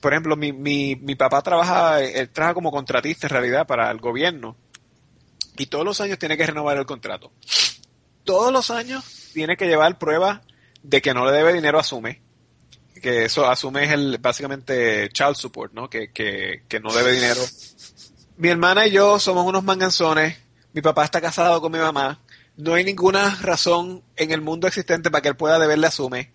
[0.00, 3.98] Por ejemplo, mi, mi, mi papá trabaja, él trabaja como contratista en realidad para el
[3.98, 4.56] gobierno
[5.56, 7.32] y todos los años tiene que renovar el contrato.
[8.24, 10.40] Todos los años tiene que llevar pruebas
[10.82, 12.22] de que no le debe dinero a Sume,
[13.02, 15.90] que eso asume el básicamente child support, ¿no?
[15.90, 17.42] Que, que, que no debe dinero.
[18.36, 20.38] Mi hermana y yo somos unos manganzones.
[20.72, 22.20] Mi papá está casado con mi mamá.
[22.56, 26.32] No hay ninguna razón en el mundo existente para que él pueda deberle asume.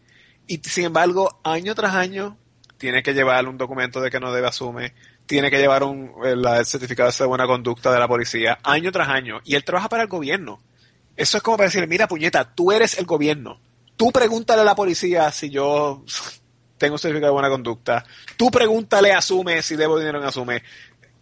[0.47, 2.37] Y sin embargo, año tras año,
[2.77, 4.93] tiene que llevar un documento de que no debe asume.
[5.25, 9.07] Tiene que llevar un, el, el certificado de buena conducta de la policía, año tras
[9.07, 9.41] año.
[9.43, 10.59] Y él trabaja para el gobierno.
[11.15, 13.59] Eso es como para decir, mira, puñeta, tú eres el gobierno.
[13.95, 16.03] Tú pregúntale a la policía si yo
[16.77, 18.05] tengo certificado de buena conducta.
[18.37, 20.63] Tú pregúntale a Asume si debo dinero en Asume.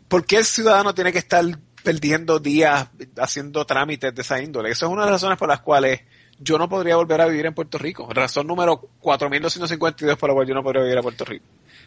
[0.07, 1.45] ¿Por qué el ciudadano tiene que estar
[1.83, 4.71] perdiendo días haciendo trámites de esa índole?
[4.71, 6.01] Esa es una de las razones por las cuales
[6.39, 8.07] yo no podría volver a vivir en Puerto Rico.
[8.11, 11.45] Razón número 4252 por la cual yo no podría vivir a Puerto Rico.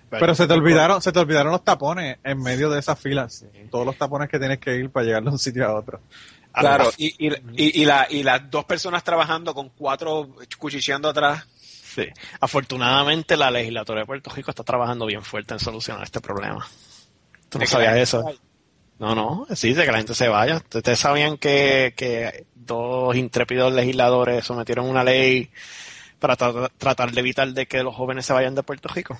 [0.08, 3.44] Pero se te olvidaron, se te olvidaron los tapones en medio de esas filas.
[3.70, 6.00] Todos los tapones que tienes que ir para llegar de un sitio a otro.
[6.52, 11.46] Claro, y, y, y, y, la, y las dos personas trabajando con cuatro cuchicheando atrás.
[11.96, 12.06] Sí.
[12.40, 16.66] Afortunadamente la legislatura de Puerto Rico está trabajando bien fuerte en solucionar este problema.
[17.48, 18.24] ¿Tú no sabías eso?
[18.98, 20.56] No, no, de que la gente se vaya.
[20.56, 25.50] Ustedes sabían que, que dos intrépidos legisladores sometieron una ley
[26.18, 29.18] para tra tratar de evitar de que los jóvenes se vayan de Puerto Rico.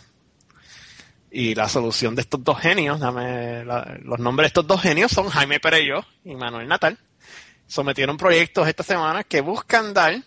[1.30, 5.28] Y la solución de estos dos genios, dame los nombres de estos dos genios son
[5.28, 6.98] Jaime Perello y Manuel Natal
[7.66, 10.22] sometieron proyectos esta semana que buscan dar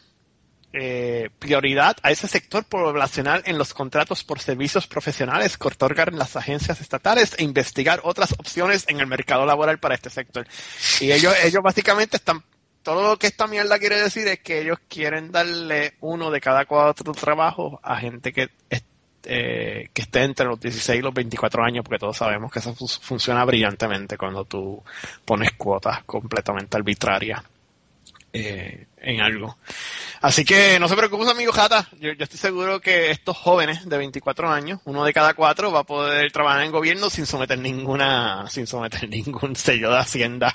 [0.71, 6.35] eh, prioridad a ese sector poblacional en los contratos por servicios profesionales que otorgan las
[6.35, 10.47] agencias estatales e investigar otras opciones en el mercado laboral para este sector.
[10.99, 12.43] Y ellos, ellos básicamente están,
[12.83, 16.65] todo lo que esta mierda quiere decir es que ellos quieren darle uno de cada
[16.65, 18.49] cuatro trabajos a gente que
[19.23, 22.73] eh, que esté entre los 16 y los 24 años, porque todos sabemos que eso
[23.01, 24.81] funciona brillantemente cuando tú
[25.25, 27.43] pones cuotas completamente arbitrarias
[28.33, 29.57] eh, en algo.
[30.21, 31.87] Así que no se preocupen, amigo Jata.
[31.99, 35.79] Yo, yo, estoy seguro que estos jóvenes de 24 años, uno de cada cuatro, va
[35.81, 40.53] a poder trabajar en gobierno sin someter ninguna, sin someter ningún sello de hacienda.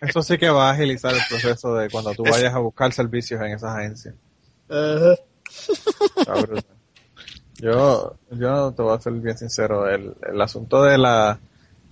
[0.00, 3.40] Eso sí que va a agilizar el proceso de cuando tú vayas a buscar servicios
[3.40, 4.14] en esas agencias.
[4.68, 6.64] Uh -huh.
[7.58, 11.38] Yo, yo te voy a ser bien sincero, el, el asunto de, la,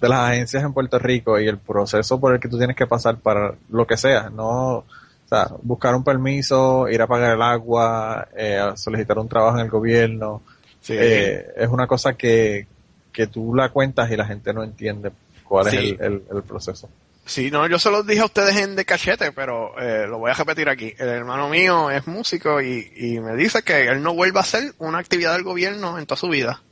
[0.01, 2.87] de las agencias en Puerto Rico y el proceso por el que tú tienes que
[2.87, 4.85] pasar para lo que sea, no,
[5.35, 9.71] sea, buscar un permiso, ir a pagar el agua, eh, solicitar un trabajo en el
[9.71, 10.43] gobierno,
[10.81, 10.95] sí.
[10.97, 12.67] eh, es una cosa que,
[13.13, 15.11] que tú la cuentas y la gente no entiende
[15.45, 15.77] cuál sí.
[15.77, 16.89] es el, el, el proceso.
[17.25, 20.31] Sí, no, yo se los dije a ustedes en de cachete, pero eh, lo voy
[20.33, 20.93] a repetir aquí.
[20.99, 24.75] El hermano mío es músico y, y, me dice que él no vuelve a hacer
[24.79, 26.63] una actividad del gobierno en toda su vida.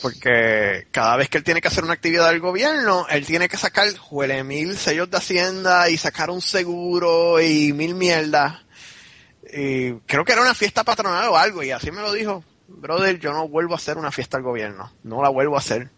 [0.00, 3.56] Porque cada vez que él tiene que hacer una actividad del gobierno, él tiene que
[3.56, 8.60] sacar juele mil sellos de hacienda y sacar un seguro y mil mierdas.
[9.52, 12.44] Y creo que era una fiesta patronal o algo y así me lo dijo.
[12.68, 14.92] Brother, yo no vuelvo a hacer una fiesta del gobierno.
[15.02, 15.90] No la vuelvo a hacer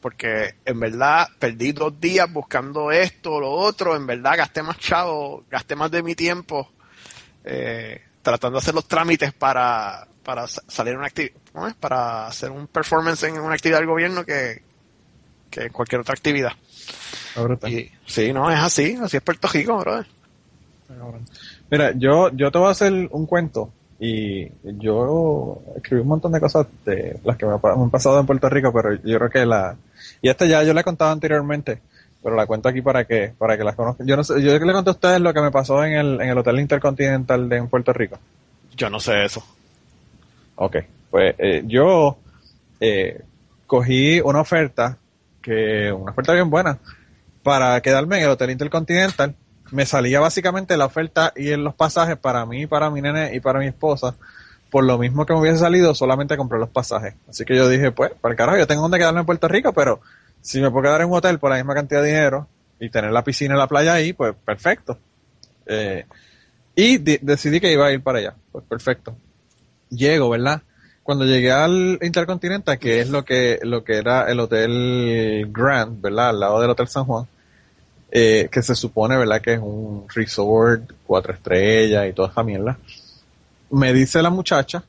[0.00, 5.44] porque en verdad perdí dos días buscando esto, lo otro, en verdad gasté más chavo,
[5.50, 6.70] gasté más de mi tiempo
[7.44, 11.06] eh, tratando de hacer los trámites para, para salir una
[11.54, 11.74] ¿no es?
[11.74, 14.62] para hacer un performance en una actividad del gobierno que,
[15.50, 16.52] que cualquier otra actividad.
[17.66, 20.06] Y, sí, no, es así, así es Puerto Rico, brother.
[21.70, 26.40] Mira, yo, yo te voy a hacer un cuento y yo escribí un montón de
[26.40, 29.76] cosas de las que me han pasado en Puerto Rico, pero yo creo que la,
[30.20, 31.80] y esta ya yo la he contado anteriormente,
[32.22, 34.06] pero la cuento aquí para que, para que las conozcan.
[34.06, 36.28] Yo no sé, yo le conté a ustedes lo que me pasó en el, en
[36.28, 38.18] el Hotel Intercontinental de en Puerto Rico.
[38.76, 39.44] Yo no sé eso.
[40.56, 40.76] Ok,
[41.14, 42.18] pues eh, yo
[42.80, 43.22] eh,
[43.68, 44.98] cogí una oferta,
[45.40, 46.80] que, una oferta bien buena,
[47.44, 49.36] para quedarme en el Hotel Intercontinental.
[49.70, 53.38] Me salía básicamente la oferta y en los pasajes para mí, para mi nene y
[53.38, 54.16] para mi esposa.
[54.72, 57.14] Por lo mismo que me hubiese salido, solamente compré los pasajes.
[57.28, 59.72] Así que yo dije, pues, para el carajo, yo tengo donde quedarme en Puerto Rico,
[59.72, 60.00] pero
[60.40, 62.48] si me puedo quedar en un hotel por la misma cantidad de dinero
[62.80, 64.98] y tener la piscina y la playa ahí, pues perfecto.
[65.64, 66.06] Eh,
[66.74, 68.34] y de decidí que iba a ir para allá.
[68.50, 69.16] Pues perfecto.
[69.90, 70.60] Llego, ¿verdad?
[71.04, 76.30] Cuando llegué al Intercontinental, que es lo que, lo que era el Hotel Grand, ¿verdad?
[76.30, 77.26] Al lado del Hotel San Juan,
[78.10, 79.42] eh, que se supone, ¿verdad?
[79.42, 82.78] Que es un resort, cuatro estrellas y toda esa mierda.
[83.68, 84.82] Me dice la muchacha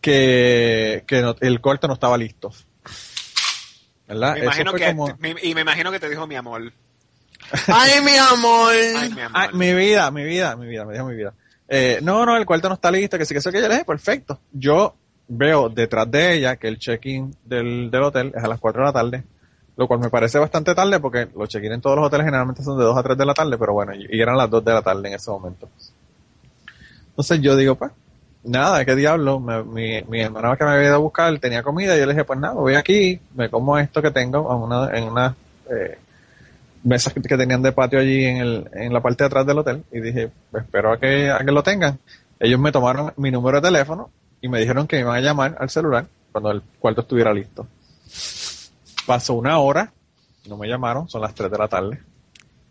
[0.00, 2.52] que, que no, el corte no estaba listo.
[4.06, 4.34] ¿Verdad?
[4.34, 5.16] Me imagino que, como...
[5.18, 6.72] me, y me imagino que te dijo mi amor.
[7.66, 8.72] ¡Ay, mi amor!
[8.72, 9.40] Ay, mi amor.
[9.40, 11.34] Ay, mi vida, mi vida, mi vida, me dijo mi vida.
[11.66, 13.74] Eh, no, no, el cuarto no está listo, que sí, que eso que yo le
[13.74, 14.38] dije, perfecto.
[14.52, 14.94] Yo
[15.28, 18.86] veo detrás de ella que el check-in del, del hotel es a las 4 de
[18.86, 19.24] la tarde,
[19.76, 22.78] lo cual me parece bastante tarde porque los check-in en todos los hoteles generalmente son
[22.78, 24.82] de 2 a 3 de la tarde, pero bueno, y eran las 2 de la
[24.82, 25.68] tarde en ese momento.
[27.10, 27.92] Entonces yo digo, pues,
[28.44, 31.96] nada, qué diablo, me- mi, mi hermana que me había ido a buscar tenía comida
[31.96, 34.96] y yo le dije, pues nada, voy aquí, me como esto que tengo en una,
[34.98, 35.34] en una
[35.70, 35.98] eh,
[36.82, 39.84] mesas que, tenían de patio allí en, el, en la parte de atrás del hotel
[39.92, 41.98] y dije, pues espero a que, a que lo tengan.
[42.38, 44.10] Ellos me tomaron mi número de teléfono
[44.44, 47.66] y me dijeron que me iban a llamar al celular cuando el cuarto estuviera listo.
[49.06, 49.90] Pasó una hora,
[50.46, 52.02] no me llamaron, son las 3 de la tarde.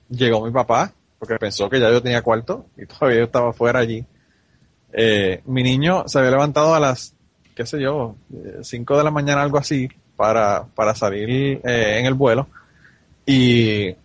[0.07, 3.79] Llegó mi papá, porque pensó que ya yo tenía cuarto y todavía yo estaba fuera
[3.79, 4.05] allí.
[4.91, 7.15] Eh, mi niño se había levantado a las,
[7.55, 8.17] qué sé yo,
[8.61, 12.49] 5 de la mañana, algo así, para, para salir eh, en el vuelo.
[13.25, 13.95] Y,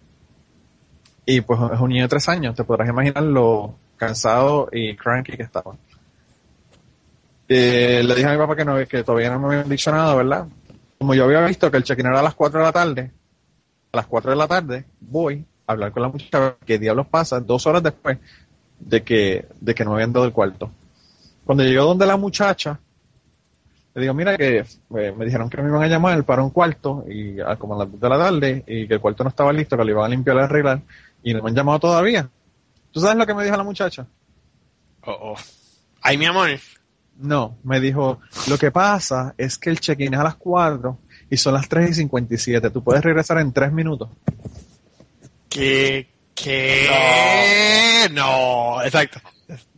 [1.26, 5.36] y pues es un niño de 3 años, te podrás imaginar lo cansado y cranky
[5.36, 5.76] que estaba.
[7.49, 10.14] Eh, le dije a mi papá que, no, que todavía no me habían dicho nada,
[10.14, 10.46] ¿verdad?
[10.99, 13.11] Como yo había visto que el check-in era a las 4 de la tarde,
[13.92, 17.40] a las 4 de la tarde voy a hablar con la muchacha, qué diablos pasa,
[17.40, 18.18] dos horas después
[18.78, 20.70] de que, de que no me habían dado el cuarto.
[21.44, 22.78] Cuando llegó donde la muchacha,
[23.94, 27.05] le digo, mira que eh, me dijeron que me iban a llamar para un cuarto
[27.09, 29.76] y como a las 2 de la tarde y que el cuarto no estaba listo,
[29.76, 30.82] que lo iban a limpiar y arreglar
[31.22, 32.28] y no me han llamado todavía.
[32.92, 34.07] ¿Tú sabes lo que me dijo la muchacha?
[35.05, 35.36] Oh, oh.
[36.03, 36.51] Ay, mi amor.
[37.18, 40.98] No, me dijo, lo que pasa es que el check-in es a las 4
[41.30, 42.70] y son las 3 y 57.
[42.70, 44.08] Tú puedes regresar en 3 minutos.
[45.48, 46.08] ¿Qué?
[46.34, 48.08] ¿Qué?
[48.12, 49.20] No, exacto.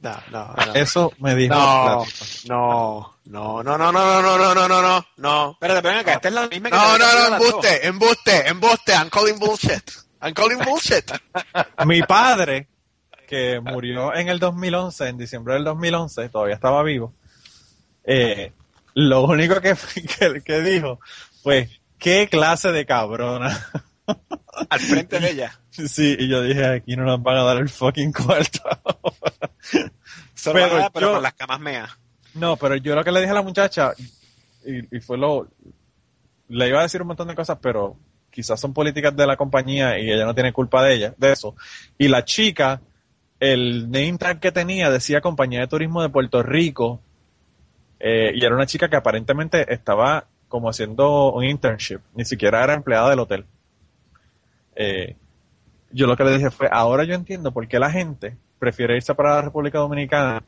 [0.03, 0.75] No, no, no.
[0.75, 2.05] Eso me dijo No,
[2.47, 5.51] no, no, no, no, no, no, no, no, no, no, no, no.
[5.53, 8.93] Espérate, ven acá, esta es la misma que No, no, no, embuste, embuste, embuste.
[8.93, 9.91] I'm calling bullshit.
[10.21, 11.11] I'm calling bullshit.
[11.87, 12.69] Mi padre,
[13.29, 17.15] que murió en el 2011, en diciembre del 2011, todavía estaba vivo,
[18.05, 18.53] eh,
[18.95, 19.75] lo único que,
[20.19, 21.01] que, que dijo
[21.43, 23.67] fue, ¿qué clase de cabrona?
[24.71, 25.61] Al frente de ella.
[25.71, 28.61] Sí, y yo dije, aquí no nos van a dar el fucking cuarto.
[30.35, 31.91] Solo Pero nada, pero yo- con las camas meas.
[32.35, 33.93] No, pero yo lo que le dije a la muchacha,
[34.65, 35.49] y, y fue lo,
[36.49, 37.97] le iba a decir un montón de cosas, pero
[38.31, 41.57] quizás son políticas de la compañía y ella no tiene culpa de ella, de eso.
[41.99, 42.81] Y la chica,
[43.41, 47.01] el name tag que tenía decía compañía de turismo de Puerto Rico,
[48.01, 52.75] eh, y era una chica que aparentemente estaba como haciendo un internship, ni siquiera era
[52.75, 53.45] empleada del hotel.
[54.75, 55.15] Eh,
[55.93, 59.15] yo lo que le dije fue, ahora yo entiendo por qué la gente prefiere irse
[59.15, 60.43] para la República Dominicana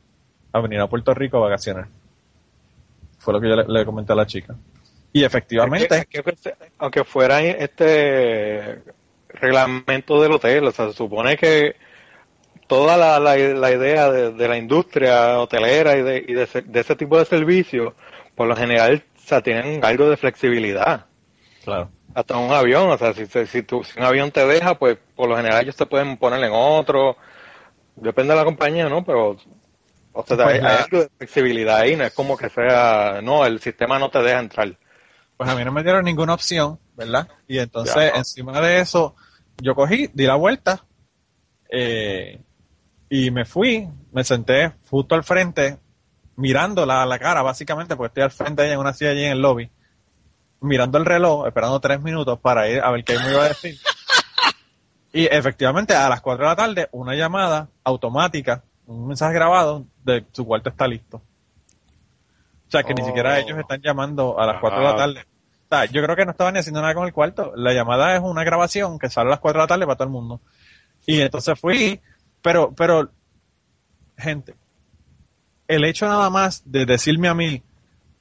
[0.53, 1.89] a venir a Puerto Rico a vacacionar.
[3.19, 4.57] Fue lo que yo le, comenté a la chica.
[5.13, 6.07] Y efectivamente,
[6.79, 8.83] aunque fuera este
[9.29, 11.77] reglamento del hotel, o sea, se supone que
[12.67, 16.63] toda la, la, la idea de, de la industria hotelera y, de, y de, ese,
[16.63, 17.95] de ese tipo de servicios,
[18.35, 21.07] por lo general, o sea, tienen algo de flexibilidad.
[21.65, 21.91] claro.
[22.15, 24.99] Hasta un avión, o sea, si, si, si tú- si un avión te deja, pues
[25.17, 27.17] por lo general ellos te pueden poner en otro.
[27.97, 29.05] Depende de la compañía, ¿no?
[29.05, 29.37] Pero,
[30.13, 33.61] o sea, Pues hay, algo de flexibilidad ahí, no es como que sea, no, el
[33.61, 34.77] sistema no te deja entrar.
[35.37, 37.29] Pues a mí no me dieron ninguna opción, ¿verdad?
[37.49, 38.19] Y entonces, Ya.
[38.19, 39.17] encima de eso,
[39.59, 40.85] yo cogí, di la vuelta,
[41.71, 42.41] eh,
[43.15, 45.77] y me fui, me senté justo al frente,
[46.37, 49.25] mirándola a la cara, básicamente, porque estoy al frente de ella en una silla allí
[49.25, 49.71] en el lobby,
[50.63, 53.77] mirando el reloj, esperando tres minutos para ir a ver qué me iba a decir.
[55.15, 60.25] Y efectivamente, a las cuatro de la tarde, una llamada automática, un mensaje grabado de
[60.33, 61.19] su cuarto está listo.
[61.19, 63.07] O sea, que ni Oh.
[63.07, 65.21] siquiera ellos están llamando a las 4 de la tarde.
[65.21, 67.53] O sea, yo creo que no estaban ni haciendo nada con el cuarto.
[67.57, 70.05] La llamada es una grabación que sale a las 4 de la tarde para todo
[70.07, 70.41] el mundo.
[71.05, 72.01] Y entonces fui,
[72.43, 73.11] pero, pero,
[74.19, 74.55] gente,
[75.69, 77.63] el hecho nada más de decirme a mí,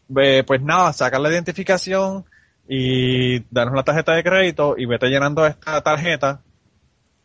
[0.08, 2.26] pues nada, sacar la identificación
[2.68, 6.42] y darnos la tarjeta de crédito y vete llenando esta tarjeta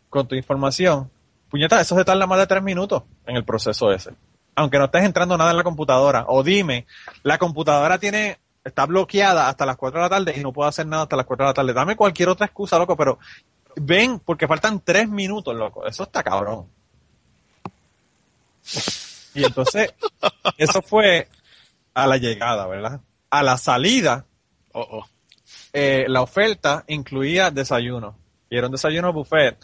[0.08, 1.10] con tu información.
[1.50, 4.12] Puñeta, eso se tarda más de tres minutos en el proceso ese.
[4.54, 6.24] Aunque no estés entrando nada en la computadora.
[6.28, 6.86] O dime,
[7.22, 10.86] la computadora tiene, está bloqueada hasta las 4 de la tarde y no puedo hacer
[10.86, 11.72] nada hasta las 4 de la tarde.
[11.72, 13.18] Dame cualquier otra excusa, loco, pero
[13.76, 15.86] ven, porque faltan tres minutos, loco.
[15.86, 16.66] Eso está cabrón.
[19.34, 19.94] Y entonces,
[20.56, 21.28] eso fue
[21.94, 23.00] a la llegada, ¿verdad?
[23.30, 24.26] A la salida,
[24.78, 25.06] Oh, oh.
[25.72, 28.18] eh, la oferta incluía desayuno.
[28.50, 29.56] Y era un desayuno buffet.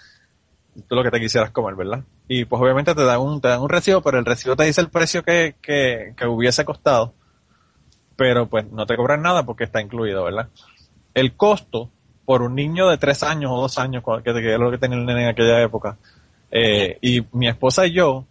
[0.89, 2.03] Tú lo que te quisieras comer, ¿verdad?
[2.29, 4.81] Y pues obviamente te dan un, te dan un recibo, pero el recibo te dice
[4.81, 7.13] el precio que, que, que hubiese costado.
[8.17, 10.49] Pero pues no te cobran nada porque está incluido, ¿verdad?
[11.13, 11.91] El costo
[12.25, 15.05] por un niño de tres años o dos años, que, era lo que tenía el
[15.05, 15.99] nene en aquella época,
[16.51, 18.25] eh, y mi esposa y yo,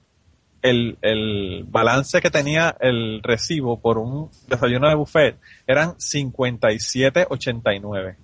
[0.61, 8.15] el, el balance que tenía el recibo por un desayuno de buffet eran 57.89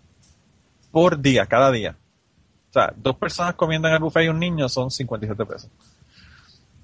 [0.92, 1.96] por día, cada día.
[2.70, 5.70] O sea, dos personas comiendo en el buffet y un niño son 57 pesos.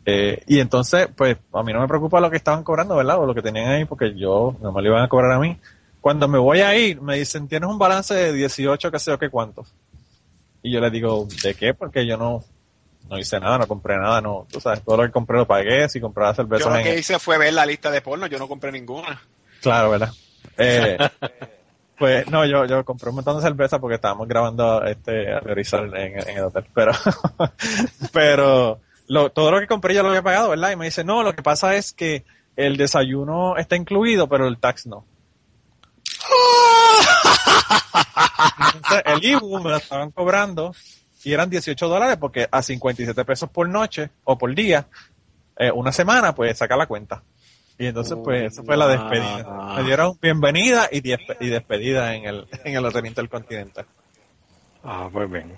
[0.05, 3.19] Eh, y entonces, pues, a mí no me preocupa lo que estaban cobrando, ¿verdad?
[3.19, 5.57] O lo que tenían ahí, porque yo no lo iban a cobrar a mí.
[6.01, 9.17] Cuando me voy a ir, me dicen, tienes un balance de 18, qué sé yo,
[9.17, 9.73] qué cuántos.
[10.61, 11.73] Y yo le digo, ¿de qué?
[11.73, 12.43] Porque yo no,
[13.09, 15.87] no hice nada, no compré nada, no, tú sabes, todo lo que compré lo pagué,
[15.89, 18.39] si compraba cervezas Yo lo en- que hice fue ver la lista de porno, yo
[18.39, 19.21] no compré ninguna.
[19.61, 20.11] Claro, ¿verdad?
[20.57, 20.97] Eh,
[21.97, 26.37] pues no, yo, yo compré un montón de cerveza porque estábamos grabando este en, en
[26.37, 26.91] el hotel, pero
[28.11, 30.71] pero lo, todo lo que compré ya lo había pagado, ¿verdad?
[30.71, 32.25] Y me dice, no, lo que pasa es que
[32.55, 35.05] el desayuno está incluido, pero el tax no.
[38.75, 40.75] Entonces, el IBU me lo estaban cobrando
[41.23, 44.87] y eran 18 dólares porque a 57 pesos por noche o por día,
[45.57, 47.23] eh, una semana, pues saca la cuenta.
[47.77, 49.73] Y entonces, pues, eso fue la despedida.
[49.77, 53.85] Me dieron bienvenida y, despe- y despedida en el, en el Hotel Intercontinental.
[54.83, 55.53] Ah, pues bien.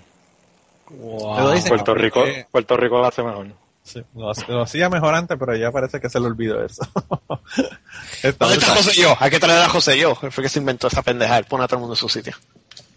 [0.89, 3.47] Dicen Puerto Rico, que- Puerto Rico lo hace mejor.
[3.83, 6.83] sí, lo, lo hacía mejor antes, pero ya parece que se le olvidó eso.
[8.23, 8.75] Está ¿Dónde está.
[8.75, 9.15] José Yo?
[9.19, 10.15] Hay que traer a José Yo.
[10.15, 11.37] Fue que se inventó esa pendeja.
[11.37, 12.33] Él pone a todo el mundo en su sitio.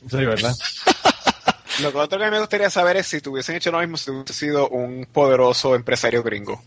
[0.09, 0.55] Sí, ¿verdad?
[1.83, 4.33] Lo que otro que me gustaría saber es si tuviesen hecho lo mismo si hubiese
[4.35, 6.63] sido un poderoso empresario gringo.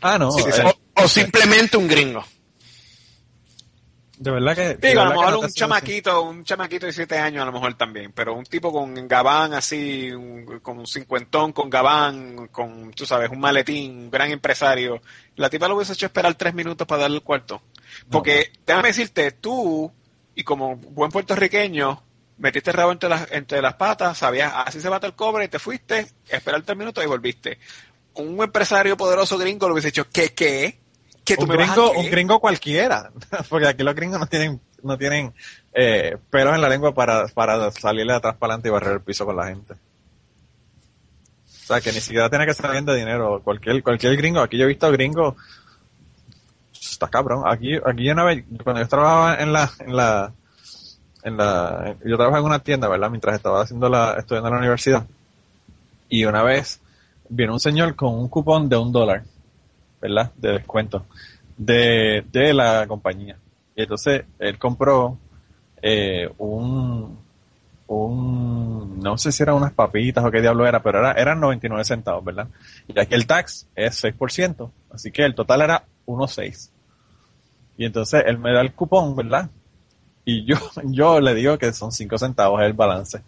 [0.00, 0.30] Ah, no.
[0.32, 0.74] Sí, sí, eh.
[0.96, 2.24] O simplemente un gringo.
[4.18, 4.74] de verdad que.
[4.88, 7.74] Digo, a lo mejor no un chamaquito, un chamaquito de siete años a lo mejor
[7.74, 13.06] también, pero un tipo con gabán así, un- con un cincuentón, con gabán, con, tú
[13.06, 15.00] sabes, un maletín, un gran empresario,
[15.36, 17.62] la tipa lo hubiese hecho esperar tres minutos para darle el cuarto.
[18.10, 19.90] Porque, déjame decirte, tú,
[20.34, 22.02] y como buen puertorriqueño,
[22.40, 25.48] metiste el rabo entre las, entre las patas, sabías, así se bate el cobre, y
[25.48, 27.58] te fuiste, esperar tres minutos y volviste.
[28.14, 30.80] Un empresario poderoso gringo lo hubiese hecho, ¿qué, qué?
[31.24, 33.12] ¿Que tú un me vas a gringo, un gringo cualquiera,
[33.48, 35.32] porque aquí los gringos no tienen, no tienen
[35.72, 39.24] eh, pelos en la lengua para, para salirle atrás para adelante y barrer el piso
[39.24, 39.74] con la gente.
[39.74, 43.40] O sea, que ni siquiera tiene que ser bien de dinero.
[43.44, 45.36] Cualquier, cualquier gringo, aquí yo he visto gringos,
[46.72, 47.44] está cabrón.
[47.46, 50.32] Aquí, aquí una vez, cuando yo trabajaba en la, en la,
[51.22, 53.10] en la, yo trabajaba en una tienda, ¿verdad?
[53.10, 55.06] Mientras estaba haciendo la, estudiando en la universidad.
[56.08, 56.80] Y una vez
[57.28, 59.24] vino un señor con un cupón de un dólar.
[60.00, 60.32] ¿verdad?
[60.36, 61.04] De descuento
[61.56, 63.36] de, de la compañía.
[63.76, 65.18] Y entonces él compró
[65.82, 67.18] eh, un,
[67.86, 71.84] un, no sé si eran unas papitas o qué diablo era, pero era, eran 99
[71.84, 72.48] centavos, ¿verdad?
[72.88, 76.70] Y aquí el tax es 6%, así que el total era 1.6.
[77.76, 79.50] Y entonces él me da el cupón, ¿verdad?
[80.24, 83.22] Y yo, yo le digo que son 5 centavos el balance.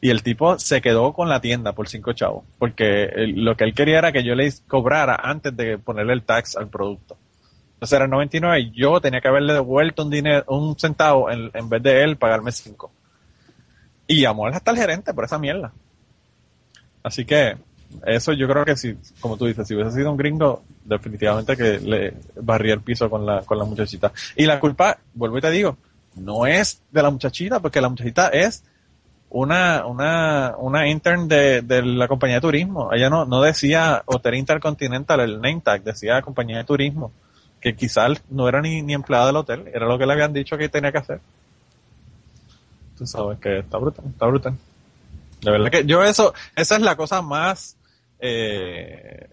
[0.00, 3.74] Y el tipo se quedó con la tienda por cinco chavos, porque lo que él
[3.74, 7.16] quería era que yo le cobrara antes de ponerle el tax al producto.
[7.74, 11.68] Entonces era 99 y yo tenía que haberle devuelto un dinero, un centavo en, en
[11.68, 12.92] vez de él pagarme cinco.
[14.06, 15.72] Y llamó hasta el gerente por esa mierda.
[17.02, 17.56] Así que
[18.04, 21.80] eso yo creo que si, como tú dices, si hubiese sido un gringo, definitivamente que
[21.80, 24.12] le barría el piso con la, con la muchachita.
[24.36, 25.76] Y la culpa, vuelvo y te digo,
[26.16, 28.64] no es de la muchachita, porque la muchachita es
[29.28, 32.92] una, una, una intern de, de la compañía de turismo.
[32.92, 37.12] Ella no, no decía Hotel Intercontinental, el name tag, decía compañía de turismo,
[37.60, 40.56] que quizás no era ni, ni empleada del hotel, era lo que le habían dicho
[40.56, 41.20] que tenía que hacer.
[42.96, 44.54] Tú sabes que está brutal, está brutal.
[45.42, 47.76] De verdad que yo eso, esa es la cosa más,
[48.20, 49.28] eh,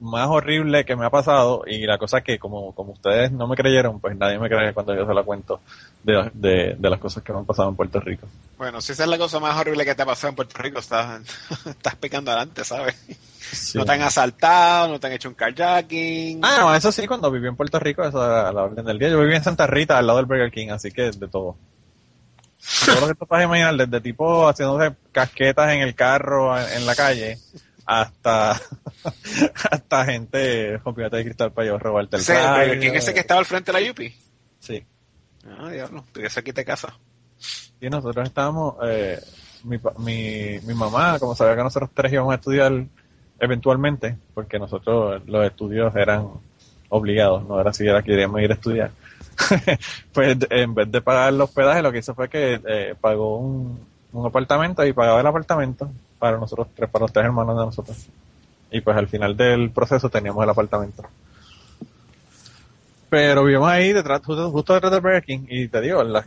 [0.00, 3.54] más horrible que me ha pasado y la cosa que como, como ustedes no me
[3.54, 5.60] creyeron, pues nadie me cree cuando yo se la cuento
[6.02, 8.26] de, de, de las cosas que me han pasado en Puerto Rico.
[8.56, 10.78] Bueno, si esa es la cosa más horrible que te ha pasado en Puerto Rico,
[10.78, 11.22] estás,
[11.66, 12.96] estás picando adelante, ¿sabes?
[13.52, 13.78] Sí.
[13.78, 16.40] No te han asaltado, no te han hecho un carjacking.
[16.42, 18.98] Ah, no, eso sí, cuando viví en Puerto Rico, eso era a la orden del
[18.98, 19.08] día.
[19.08, 21.56] Yo viví en Santa Rita, al lado del Burger King, así que de todo.
[22.86, 26.86] Todo lo que te puedes imaginar, desde tipo haciéndose casquetas en el carro, en, en
[26.86, 27.38] la calle,
[27.90, 28.52] hasta
[29.70, 32.80] hasta gente con pilotes de cristal para llevar robarte el Burger radio.
[32.80, 34.14] King ese que estaba al frente de la Yupi.
[34.60, 34.84] Sí.
[35.44, 36.94] Ah, diablo, tú ya aquí te casa.
[37.80, 39.18] Y nosotros estábamos, eh,
[39.64, 42.84] mi, mi, mi mamá, como sabía que nosotros tres íbamos a estudiar
[43.40, 46.28] eventualmente, porque nosotros los estudios eran
[46.90, 48.90] obligados, no era si era que queríamos ir a estudiar.
[50.12, 53.84] pues en vez de pagar el hospedaje, lo que hizo fue que eh, pagó un,
[54.12, 55.90] un apartamento y pagaba el apartamento
[56.20, 58.06] para nosotros tres, para los tres hermanos de nosotros.
[58.70, 61.02] Y pues al final del proceso teníamos el apartamento.
[63.08, 66.24] Pero vivimos ahí detrás, justo, justo detrás del Burger King, y te digo, en la,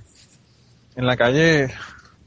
[0.98, 1.74] en la calle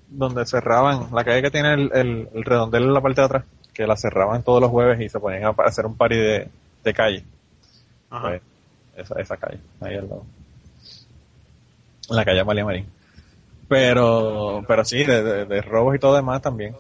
[0.09, 3.45] donde cerraban, la calle que tiene el, el, el redondel en la parte de atrás,
[3.75, 6.49] que la cerraban todos los jueves y se ponían a hacer un party de,
[6.83, 7.25] de calle.
[8.09, 8.41] Pues,
[8.97, 10.25] esa, esa calle, ahí al lado.
[12.09, 12.87] En la calle María Marín.
[13.69, 16.75] Pero, pero sí, de, de, de robos y todo demás también.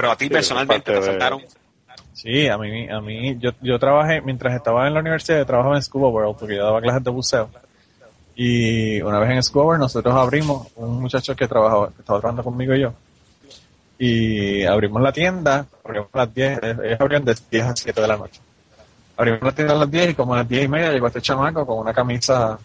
[0.00, 1.42] Pero a ti Sí, personalmente te de- asaltaron.
[2.12, 5.74] Sí, a mí, a mí, yo, yo trabajé, mientras estaba en la universidad, yo trabajaba
[5.74, 7.50] en Scuba World porque yo daba clases de buceo.
[8.36, 12.44] Y una vez en Scuba World nosotros abrimos, un muchacho que trabajaba, que estaba trabajando
[12.44, 12.92] conmigo y yo,
[13.98, 18.06] y abrimos la tienda, abrimos a las 10, ellos abrían de 10 a 7 de
[18.06, 18.40] la noche.
[19.16, 21.20] Abrimos la tienda a las 10 y como a las 10 y media llegó este
[21.20, 22.56] chamaco con una camisa,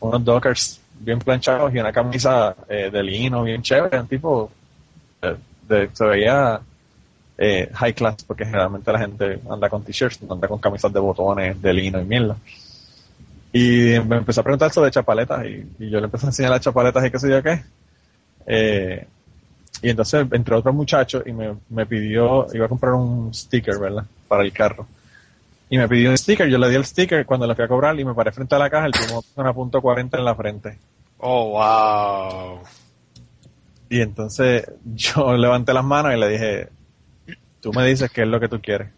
[0.00, 4.50] unos dockers bien planchados y una camisa eh, de lino bien chévere, un tipo,
[5.22, 5.34] eh,
[5.68, 6.60] de, se veía
[7.38, 11.60] eh, high class, porque generalmente la gente anda con t-shirts, anda con camisas de botones,
[11.60, 12.36] de lino y mierda.
[13.52, 17.06] Y me empezó a preguntar sobre chapaletas y, yo le empecé a enseñar las chapaletas
[17.06, 17.62] y qué sé yo qué.
[18.46, 19.06] Eh,
[19.82, 24.04] y entonces entró otro muchacho y me, me pidió, iba a comprar un sticker, ¿verdad?
[24.28, 24.86] Para el carro.
[25.68, 27.98] Y me pidió un sticker, yo le di el sticker cuando le fui a cobrar
[27.98, 30.78] y me paré frente a la caja, el tipo una punto 40 en la frente.
[31.18, 32.60] Oh, wow.
[33.88, 36.68] Y entonces yo levanté las manos y le dije,
[37.60, 38.88] tú me dices qué es lo que tú quieres.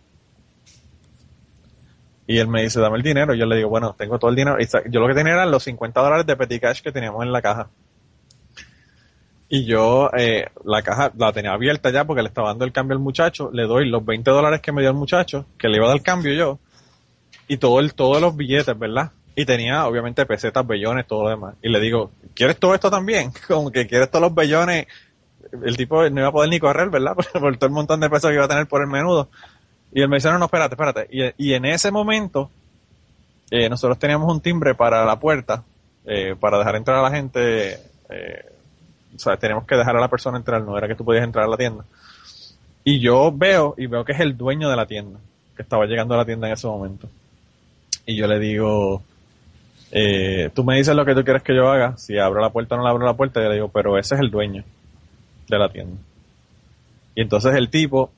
[2.27, 3.33] Y él me dice, dame el dinero.
[3.33, 4.59] Yo le digo, bueno, tengo todo el dinero.
[4.61, 7.33] Y yo lo que tenía eran los 50 dólares de petty cash que teníamos en
[7.33, 7.71] la caja.
[9.49, 12.95] Y yo eh, la caja la tenía abierta ya porque le estaba dando el cambio
[12.95, 13.49] al muchacho.
[13.51, 15.97] Le doy los 20 dólares que me dio el muchacho, que le iba a dar
[15.97, 16.59] el cambio yo.
[17.49, 19.13] Y todo el, todos los billetes, ¿verdad?
[19.39, 21.55] Y tenía, obviamente, pesetas, bellones, todo lo demás.
[21.63, 23.31] Y le digo, ¿quieres todo esto también?
[23.47, 24.89] Como que quieres todos los bellones.
[25.65, 27.15] El tipo no iba a poder ni correr, ¿verdad?
[27.33, 29.29] Por, todo el montón de pesos que iba a tener por el menudo.
[29.93, 31.07] Y él me dice, no, no, espérate, espérate.
[31.13, 32.51] Y, y en ese momento,
[33.49, 35.63] eh, nosotros teníamos un timbre para la puerta,
[36.05, 37.75] eh, para dejar entrar a la gente.
[38.11, 38.45] eh,
[39.15, 41.45] o sea, teníamos que dejar a la persona entrar, no era que tú podías entrar
[41.45, 41.85] a la tienda.
[42.83, 45.21] Y yo veo, y veo que es el dueño de la tienda,
[45.55, 47.09] que estaba llegando a la tienda en ese momento.
[48.05, 49.05] Y yo le digo,
[49.91, 52.75] eh, tú me dices lo que tú quieres que yo haga, si abro la puerta
[52.75, 54.65] o no la abro la puerta, yo le digo, pero ese es el dueño
[55.49, 56.01] de la tienda.
[57.15, 58.11] Y entonces el tipo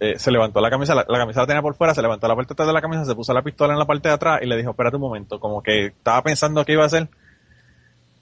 [0.00, 2.54] eh, se levantó la camisa, la, camisa la tenía por fuera, se levantó la parte
[2.62, 4.70] de la camisa, se puso la pistola en la parte de atrás y le dijo,
[4.70, 7.08] espérate un momento, como que estaba pensando qué iba a hacer.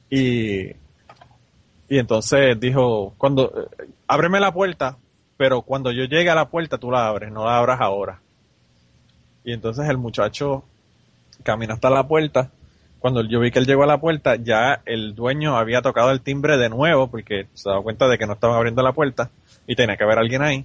[0.09, 0.69] Y,
[1.89, 4.97] y entonces dijo, cuando, eh, ábreme la puerta,
[5.37, 8.21] pero cuando yo llegue a la puerta tú la abres, no la abras ahora.
[9.45, 10.65] Y entonces el muchacho
[11.43, 12.51] caminó hasta la puerta.
[12.99, 16.21] Cuando yo vi que él llegó a la puerta, ya el dueño había tocado el
[16.21, 19.31] timbre de nuevo porque se daba cuenta de que no estaban abriendo la puerta
[19.67, 20.65] y tenía que haber alguien ahí.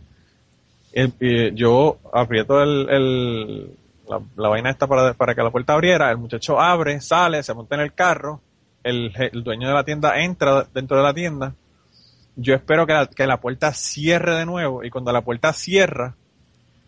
[1.56, 3.72] Yo aprieto el,
[4.08, 6.12] la, vaina esta para, para que la puerta abriera.
[6.12, 8.42] El muchacho abre, sale, se monta en el carro.
[8.84, 11.54] El, el dueño de la tienda entra dentro de la tienda.
[12.36, 16.16] Yo espero que la, que la puerta cierre de nuevo y cuando la puerta cierra,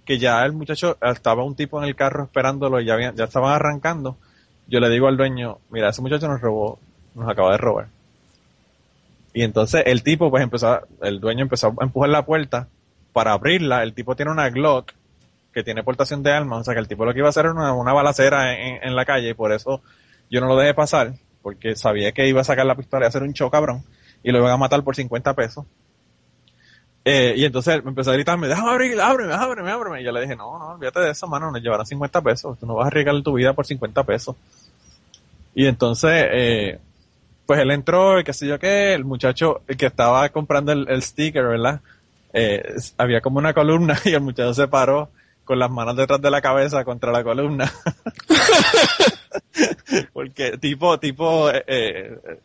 [0.10, 3.26] que ya el muchacho estaba un tipo en el carro esperándolo y ya, habían- ya
[3.26, 4.18] estaban arrancando.
[4.66, 6.80] Yo le digo al dueño, mira, ese muchacho nos robó,
[7.14, 7.90] nos acaba de robar.
[9.36, 12.68] Y entonces el tipo, pues empezó, el dueño empezó a empujar la puerta
[13.14, 13.84] para abrirla.
[13.84, 14.94] El tipo tiene una Glock
[15.54, 17.46] que tiene portación de armas, o sea que el tipo lo que iba a hacer
[17.46, 19.80] era una, una balacera en, en la calle y por eso
[20.32, 23.22] yo no lo dejé pasar, porque sabía que iba a sacar la pistola y hacer
[23.22, 23.84] un show cabrón
[24.24, 25.66] y lo iban a matar por 50 pesos.
[27.06, 30.02] Eh, y entonces me empezó a gritarme, déjame abrir, ábreme, ábreme, ábreme.
[30.02, 32.60] Y yo le dije, no, no, olvídate de eso, mano, nos llevarán 50 pesos.
[32.60, 34.36] Tú no vas a arriesgar tu vida por 50 pesos.
[35.56, 36.80] Y entonces, eh,
[37.46, 41.46] pues él entró y qué sé yo qué, el muchacho que estaba comprando el, sticker,
[41.46, 41.82] ¿verdad?
[42.34, 45.10] Eh, había como una columna y el muchacho se paró
[45.50, 47.74] con las manos detrás de la cabeza contra la columna.
[50.14, 52.40] Porque tipo, tipo, eh, eh,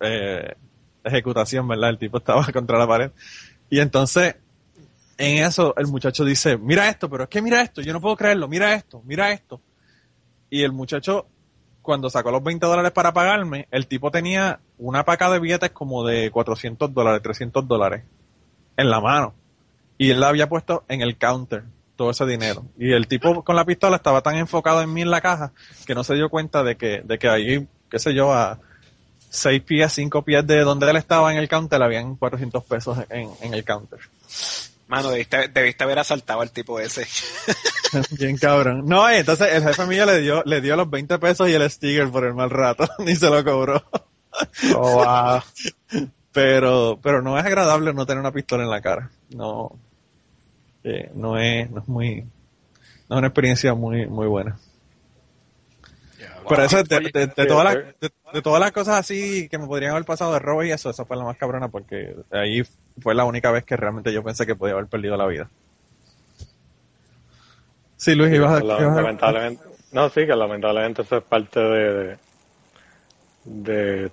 [0.00, 0.54] eh,
[1.02, 1.90] ejecutación, ¿verdad?
[1.90, 3.10] El tipo estaba contra la pared.
[3.68, 4.36] Y entonces,
[5.18, 8.16] en eso, el muchacho dice, mira esto, pero es que mira esto, yo no puedo
[8.16, 9.60] creerlo, mira esto, mira esto.
[10.50, 11.26] Y el muchacho,
[11.82, 16.04] cuando sacó los 20 dólares para pagarme, el tipo tenía una paca de billetes como
[16.04, 18.04] de 400 dólares, 300 dólares
[18.76, 19.34] en la mano.
[19.98, 21.64] Y él la había puesto en el counter,
[21.96, 22.64] todo ese dinero.
[22.78, 25.52] Y el tipo con la pistola estaba tan enfocado en mí en la caja
[25.86, 28.60] que no se dio cuenta de que, de que ahí, qué sé yo, a
[29.36, 33.30] 6 pies, 5 pies de donde él estaba en el counter, habían 400 pesos en,
[33.40, 34.00] en el counter.
[34.88, 37.06] Mano, debiste, debiste haber asaltado al tipo ese.
[38.18, 38.84] Bien cabrón.
[38.86, 42.08] No, entonces el jefe mío le dio, le dio los 20 pesos y el sticker
[42.10, 43.82] por el mal rato, ni se lo cobró.
[44.74, 45.42] Oh, wow.
[46.32, 49.10] Pero, pero no es agradable no tener una pistola en la cara.
[49.30, 49.72] No,
[50.84, 54.56] eh, no es, no es muy, no es una experiencia muy, muy buena.
[56.48, 57.94] Pero eso, de, de- de sí, todas las, eh.
[58.00, 60.90] de, de todas las cosas así que me podrían haber pasado de robo y eso,
[60.90, 62.62] esa fue la más cabrona porque ahí
[63.00, 65.48] fue la única vez que realmente yo pensé que podía haber perdido la vida.
[67.96, 71.60] Sí, Luis, ibas a, La- ibas a- lamentablemente, no, sí, que lamentablemente eso es parte
[71.60, 72.16] de, de,
[73.44, 74.10] de-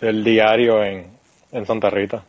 [0.00, 1.06] del diario en,
[1.52, 2.22] en Santa Rita.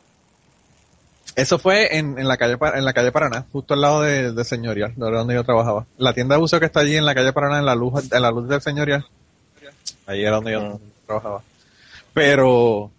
[1.36, 4.44] Eso fue en, en la calle en la calle Paraná, justo al lado de, de
[4.44, 5.86] Señorial, de donde yo trabajaba.
[5.98, 8.22] La tienda de buceo que está allí en la calle Paraná, en la luz, en
[8.22, 9.06] la luz del Señorial.
[10.06, 11.44] Ahí era donde yo trabajaba.
[12.14, 12.92] Pero,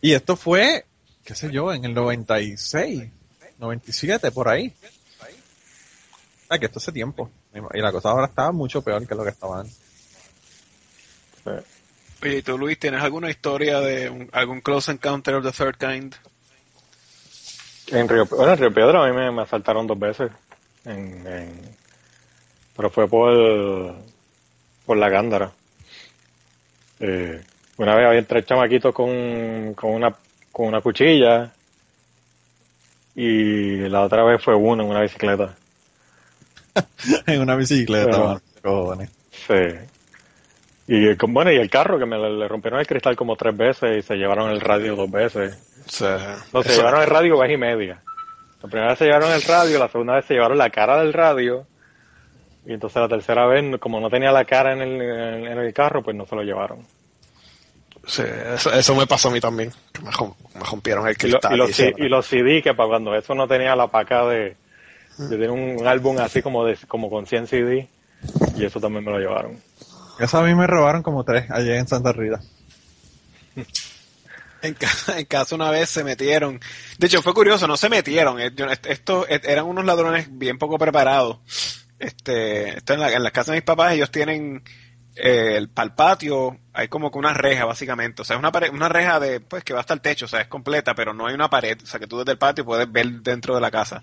[0.00, 0.84] y esto fue,
[1.24, 3.04] qué sé yo, en el 96,
[3.58, 4.72] 97, por ahí.
[6.48, 7.30] Ah, que esto hace tiempo.
[7.74, 9.78] Y la cosa ahora estaba mucho peor que lo que estaba antes.
[12.22, 15.76] Oye, ¿y tú, Luis, tienes alguna historia de un- algún close encounter of the third
[15.76, 16.14] kind?
[17.88, 20.30] En Río, bueno, en Río Piedra a mí me, me asaltaron dos veces.
[20.84, 21.76] En, en-
[22.76, 23.94] pero fue por,
[24.86, 25.52] por la Gándara.
[27.02, 27.40] Eh,
[27.78, 30.14] una vez había tres chamaquitos con, con, una,
[30.50, 31.50] con una cuchilla
[33.14, 35.54] y la otra vez fue uno en una bicicleta.
[37.26, 39.10] en una bicicleta, Pero- cojones.
[39.30, 39.54] Sí.
[40.88, 43.98] Y bueno, y el carro que me le, le rompieron el cristal como tres veces
[43.98, 45.56] y se llevaron el radio dos veces.
[46.52, 48.02] No, se Eso- llevaron el radio vez y media.
[48.62, 51.12] La primera vez se llevaron el radio, la segunda vez se llevaron la cara del
[51.12, 51.66] radio.
[52.66, 56.02] Y entonces la tercera vez, como no tenía la cara en el, en, el carro,
[56.02, 56.86] pues no se lo llevaron.
[58.06, 58.22] Sí,
[58.54, 59.72] eso, eso me pasó a mí también.
[59.92, 60.10] que Me,
[60.54, 61.54] me rompieron el Y, lo- cristal.
[61.54, 64.24] y los, y C- y los CD, que para cuando eso no tenía la paca
[64.26, 64.56] de,
[65.18, 67.88] de tener un álbum así como de como con 100 CD,
[68.56, 69.60] y eso también me lo llevaron.
[70.20, 72.40] Eso a mí me robaron como tres allá en Santa Rita.
[74.62, 76.60] En, ca- en casa una vez se metieron.
[76.96, 78.38] De hecho, fue curioso, no se metieron.
[78.40, 78.52] eh,
[78.84, 81.38] Estos eran unos ladrones bien poco preparados.
[82.02, 84.62] Este, esto en, la, en las casas de mis papás, ellos tienen
[85.14, 88.22] eh, el pal patio, hay como que una reja, básicamente.
[88.22, 90.28] O sea, es una, pared- una reja de, pues, que va hasta el techo, o
[90.28, 91.78] sea, es completa, pero no hay una pared.
[91.82, 94.02] O sea, que tú desde el patio puedes ver dentro de la casa.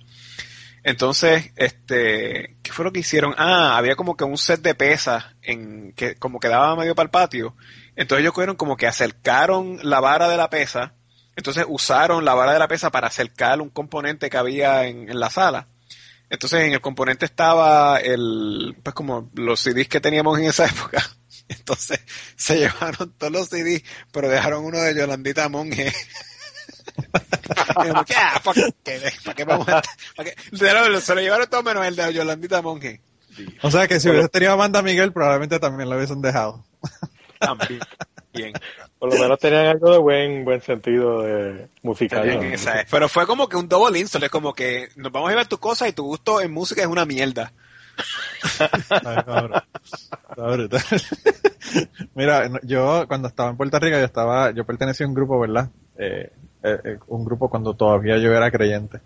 [0.83, 3.35] Entonces, este, ¿qué fue lo que hicieron?
[3.37, 7.11] Ah, había como que un set de pesas en que como quedaba medio para el
[7.11, 7.55] patio.
[7.97, 10.93] Entonces ellos cogieron como que acercaron la vara de la pesa.
[11.35, 15.19] Entonces usaron la vara de la pesa para acercar un componente que había en, en
[15.19, 15.67] la sala.
[16.29, 21.03] Entonces en el componente estaba el, pues como los CDs que teníamos en esa época.
[21.47, 21.99] Entonces
[22.35, 25.91] se llevaron todos los CDs, pero dejaron uno de Yolandita Monge.
[27.75, 28.53] Ah, ¿para
[28.83, 29.11] qué?
[29.23, 29.81] ¿Para qué vamos a-
[31.01, 33.01] Se lo llevaron todo menos el de Yolandita Monge.
[33.61, 36.65] O sea que si hubiese tenido a Amanda Miguel, probablemente también lo hubiesen dejado.
[37.39, 37.79] También.
[38.33, 38.53] Bien.
[38.99, 42.39] Por lo menos tenían algo de buen buen sentido de musical.
[42.91, 45.57] Pero fue como que un double install, es como que nos vamos a llevar tu
[45.57, 47.53] cosa y tu gusto en música es una mierda.
[48.89, 49.61] Ay, cabrón.
[50.29, 50.81] Está brutal.
[52.15, 55.69] Mira, yo cuando estaba en Puerto Rico, yo estaba, yo pertenecía a un grupo, ¿verdad?
[55.97, 56.31] Eh,
[56.63, 58.99] eh, eh, un grupo cuando todavía yo era creyente.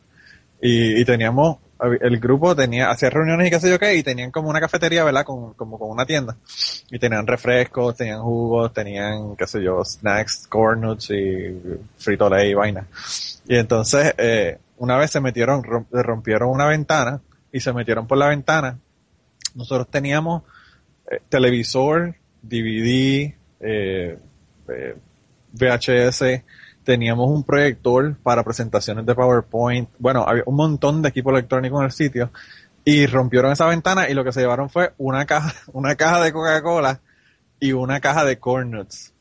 [0.65, 1.57] Y, y teníamos,
[1.99, 5.03] el grupo tenía, hacía reuniones y qué sé yo qué, y tenían como una cafetería,
[5.03, 5.25] ¿verdad?
[5.25, 6.37] Con, como con una tienda.
[6.89, 11.61] Y tenían refrescos, tenían jugos, tenían, qué sé yo, snacks, corn nuts y
[11.97, 12.87] frito lay y vaina.
[13.47, 17.19] Y entonces, eh, una vez se metieron, rom- rompieron una ventana
[17.51, 18.79] y se metieron por la ventana.
[19.55, 20.43] Nosotros teníamos
[21.11, 23.33] eh, televisor, DVD,
[25.53, 26.23] VHS,
[26.83, 29.89] teníamos un proyector para presentaciones de PowerPoint.
[29.99, 32.31] Bueno, había un montón de equipo electrónico en el sitio
[32.85, 36.31] y rompieron esa ventana y lo que se llevaron fue una caja, una caja de
[36.31, 36.99] Coca-Cola
[37.59, 39.13] y una caja de corn nuts.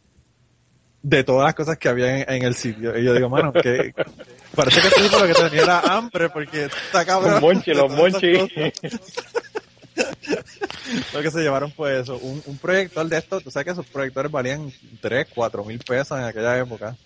[1.03, 2.97] De todas las cosas que había en, en el sitio.
[2.97, 3.93] Y yo digo, mano, que
[4.55, 7.33] parece que este tipo lo que tenía era hambre porque está cabrón.
[7.33, 8.33] Los monchi, los monchi.
[11.13, 13.87] Lo que se llevaron fue eso, un, un proyector de estos, tú sabes que esos
[13.87, 16.97] proyectores valían 3, 4 mil pesos en aquella época,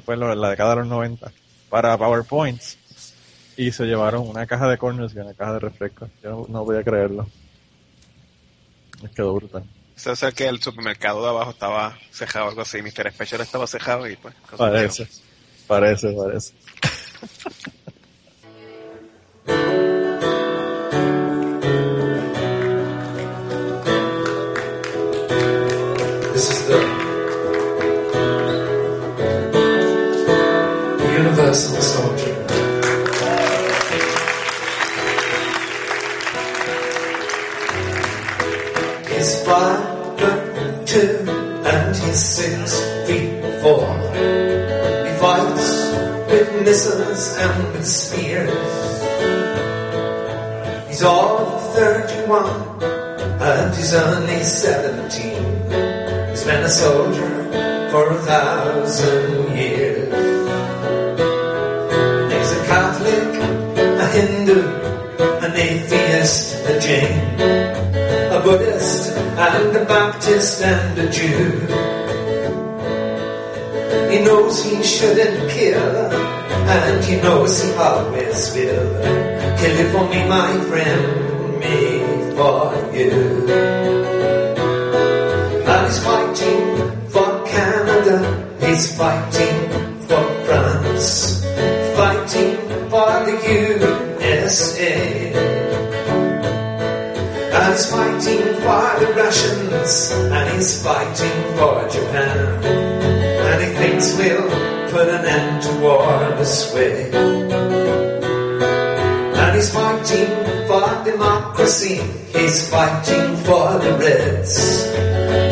[0.00, 1.30] esto fue lo- la década de los 90,
[1.68, 2.78] para PowerPoints,
[3.56, 6.82] y se llevaron una caja de corners y una caja de refrescos, yo no, podía
[6.82, 7.28] creerlo.
[9.02, 9.64] Me quedó brutal.
[10.06, 12.80] O sea, que el supermercado de abajo estaba cejado, algo así.
[12.80, 13.12] Mr.
[13.12, 14.34] Special estaba cejado y pues.
[14.36, 15.08] cosas Parece,
[15.66, 16.54] parece, parece.
[31.52, 32.34] Soldier.
[39.08, 41.24] He's five foot two
[41.66, 42.78] and he's six
[43.08, 43.84] feet four.
[45.04, 45.68] He fights
[46.30, 48.52] with missiles and with spears.
[50.86, 52.80] He's all 31
[53.42, 56.30] and he's only 17.
[56.30, 59.79] He's been a soldier for a thousand years.
[65.60, 67.12] Atheist, a Jain,
[68.32, 71.50] a Buddhist, and a Baptist, and a Jew.
[74.10, 75.96] He knows he shouldn't kill,
[76.76, 78.88] and he knows he always will.
[79.60, 81.04] Kill it for me, my friend,
[81.60, 81.76] me
[82.36, 82.62] for
[82.96, 83.12] you.
[85.68, 86.64] And he's fighting
[87.12, 88.16] for Canada,
[88.60, 89.56] he's fighting
[90.08, 91.44] for France,
[91.96, 92.56] fighting
[92.88, 93.36] for the
[94.32, 95.49] USA.
[97.70, 102.64] He's fighting for the Russians, and he's fighting for Japan.
[102.64, 104.50] And he thinks we'll
[104.90, 106.04] put an end to war
[106.36, 107.12] this way.
[109.38, 110.26] And he's fighting
[110.66, 112.00] for democracy,
[112.36, 114.56] he's fighting for the Reds.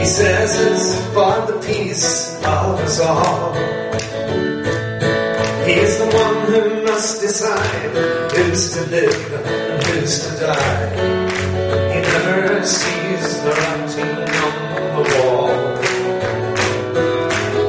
[0.01, 3.55] He says it's for the peace of us all.
[5.64, 11.28] He's the one who must decide who's to live and who's to die.
[12.19, 14.55] Never sees the writing on
[14.97, 15.51] the wall.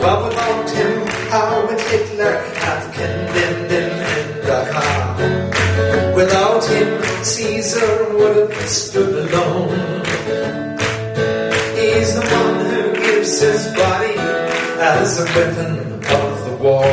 [0.01, 6.15] But without him, how would Hitler have condemned him in Dachau?
[6.15, 6.89] Without him,
[7.23, 9.69] Caesar would have stood alone.
[11.77, 14.15] He's the one who gives his body
[14.81, 16.89] as a weapon of the war.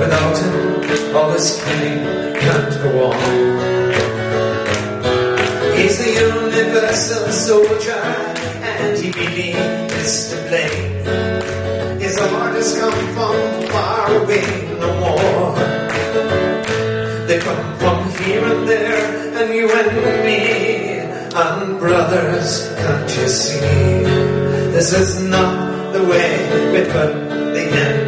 [0.00, 2.00] Without him, all this killing
[2.40, 3.71] can't go on.
[7.02, 8.02] Universal soldier,
[8.62, 12.00] and he is to blame.
[12.00, 13.36] His orders come from
[13.70, 14.46] far away
[14.78, 15.56] no more.
[17.26, 20.98] They come from here and there, and you and me,
[21.34, 23.58] and brothers, can't you see?
[24.72, 27.12] This is not the way put
[27.54, 28.01] the end